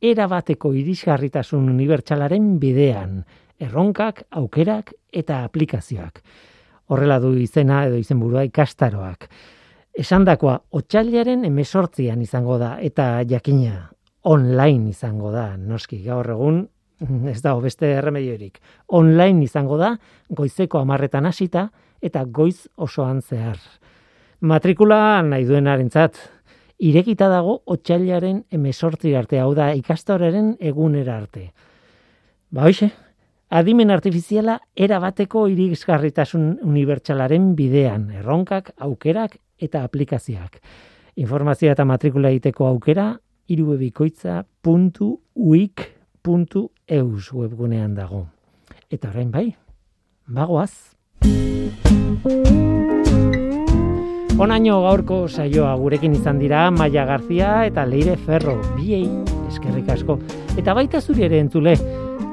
[0.00, 3.20] erabateko irisgarritasun unibertsalaren bidean,
[3.60, 6.22] erronkak, aukerak eta aplikazioak.
[6.88, 9.28] Horrela du izena edo izenburua ikastaroak.
[9.98, 13.90] Esandakoa otsailaren emesortzian izango da eta jakina
[14.22, 16.62] online izango da, noski gaur egun
[17.30, 18.58] ez dago beste erremediorik.
[18.88, 19.94] Online izango da,
[20.28, 21.68] goizeko amarretan hasita
[22.02, 23.58] eta goiz osoan zehar.
[24.40, 26.18] Matrikula nahi duenarentzat,
[26.78, 31.50] irekita dago otsailaren emesortzi arte, hau da ikastoraren egunera arte.
[32.50, 32.90] Ba hoxe,
[33.50, 40.60] adimen artifiziala erabateko irisgarritasun unibertsalaren bidean, erronkak, aukerak eta aplikazioak.
[41.18, 43.16] Informazioa eta matrikula egiteko aukera
[46.88, 48.26] irubebikoitza.uik.eus webgunean dago.
[48.90, 49.54] Eta orain bai,
[50.26, 50.94] bagoaz.
[54.38, 59.08] Onaino gaurko saioa gurekin izan dira Maia Garzia eta Leire Ferro, biei
[59.48, 60.18] eskerrik asko.
[60.56, 61.74] Eta baita zuri ere entzule,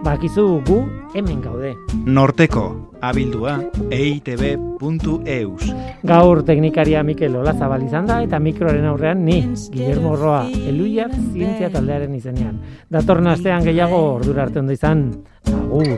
[0.06, 0.78] bakizu gu
[1.16, 1.74] hemen gaude.
[2.06, 2.66] Norteko,
[3.02, 3.58] abildua,
[3.90, 5.70] eitb.eus.
[6.06, 9.40] Gaur teknikaria Mikel Olazabal izan da eta mikroaren aurrean ni,
[9.74, 12.60] Guillermo Roa, eluiak zientzia taldearen izenean.
[12.94, 15.08] Datorren astean gehiago ordura arte ondo izan,
[15.50, 15.98] agur.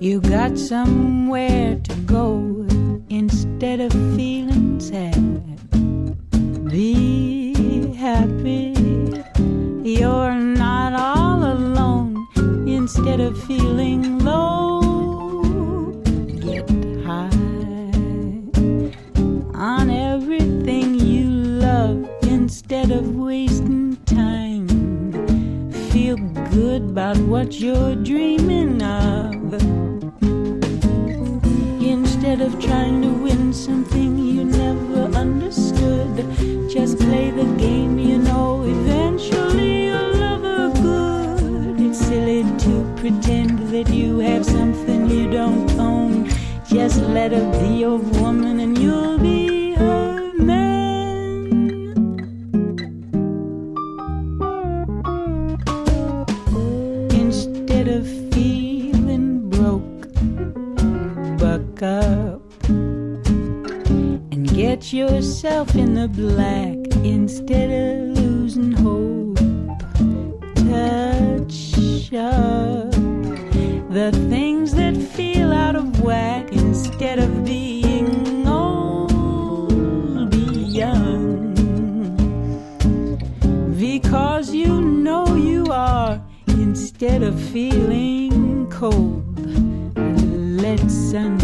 [0.00, 2.64] You got somewhere to go
[3.08, 5.18] instead of feeling sad.
[6.70, 8.74] Be happy.
[9.82, 10.38] You're
[12.88, 15.92] instead of feeling low.
[16.40, 16.70] Get
[17.04, 17.28] high
[19.52, 24.66] on everything you love instead of wasting time.
[25.90, 26.16] Feel
[26.50, 29.34] good about what you're dreaming of.
[31.82, 36.16] Instead of trying to win something you never understood,
[36.70, 39.77] just play the game you know eventually
[43.10, 46.28] pretend that you have something you don't own.
[46.68, 50.76] Just let her be your woman and you'll be her man.
[57.12, 60.02] Instead of feeling broke,
[61.38, 62.42] buck up
[64.32, 69.38] and get yourself in the black instead of losing hope.
[70.68, 72.87] Touch up
[73.90, 80.30] the things that feel out of whack instead of being old.
[80.30, 81.54] Be young
[83.78, 89.24] because you know you are instead of feeling cold.
[90.60, 91.37] Let sunshine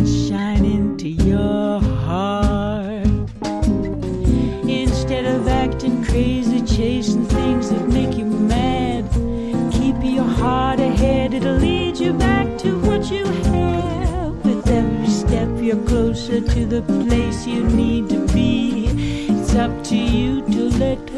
[15.95, 18.89] closer to the place you need to be.
[19.29, 21.14] It's up to you to let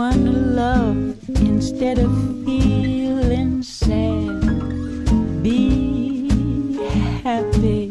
[0.00, 2.10] someone to love instead of
[2.46, 4.40] feeling sad.
[5.42, 6.78] Be
[7.22, 7.90] happy.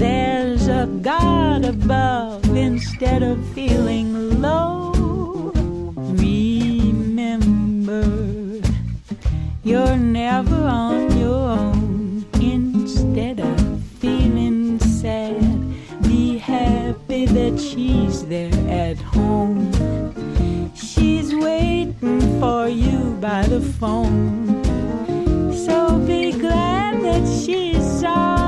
[0.00, 5.52] There's a God above instead of feeling low.
[6.14, 8.02] Remember,
[9.62, 12.24] you're never on your own.
[12.40, 15.38] Instead of feeling sad,
[16.02, 19.79] be happy that she's there at home.
[22.40, 24.64] For you by the phone.
[25.54, 28.39] So be glad that she's all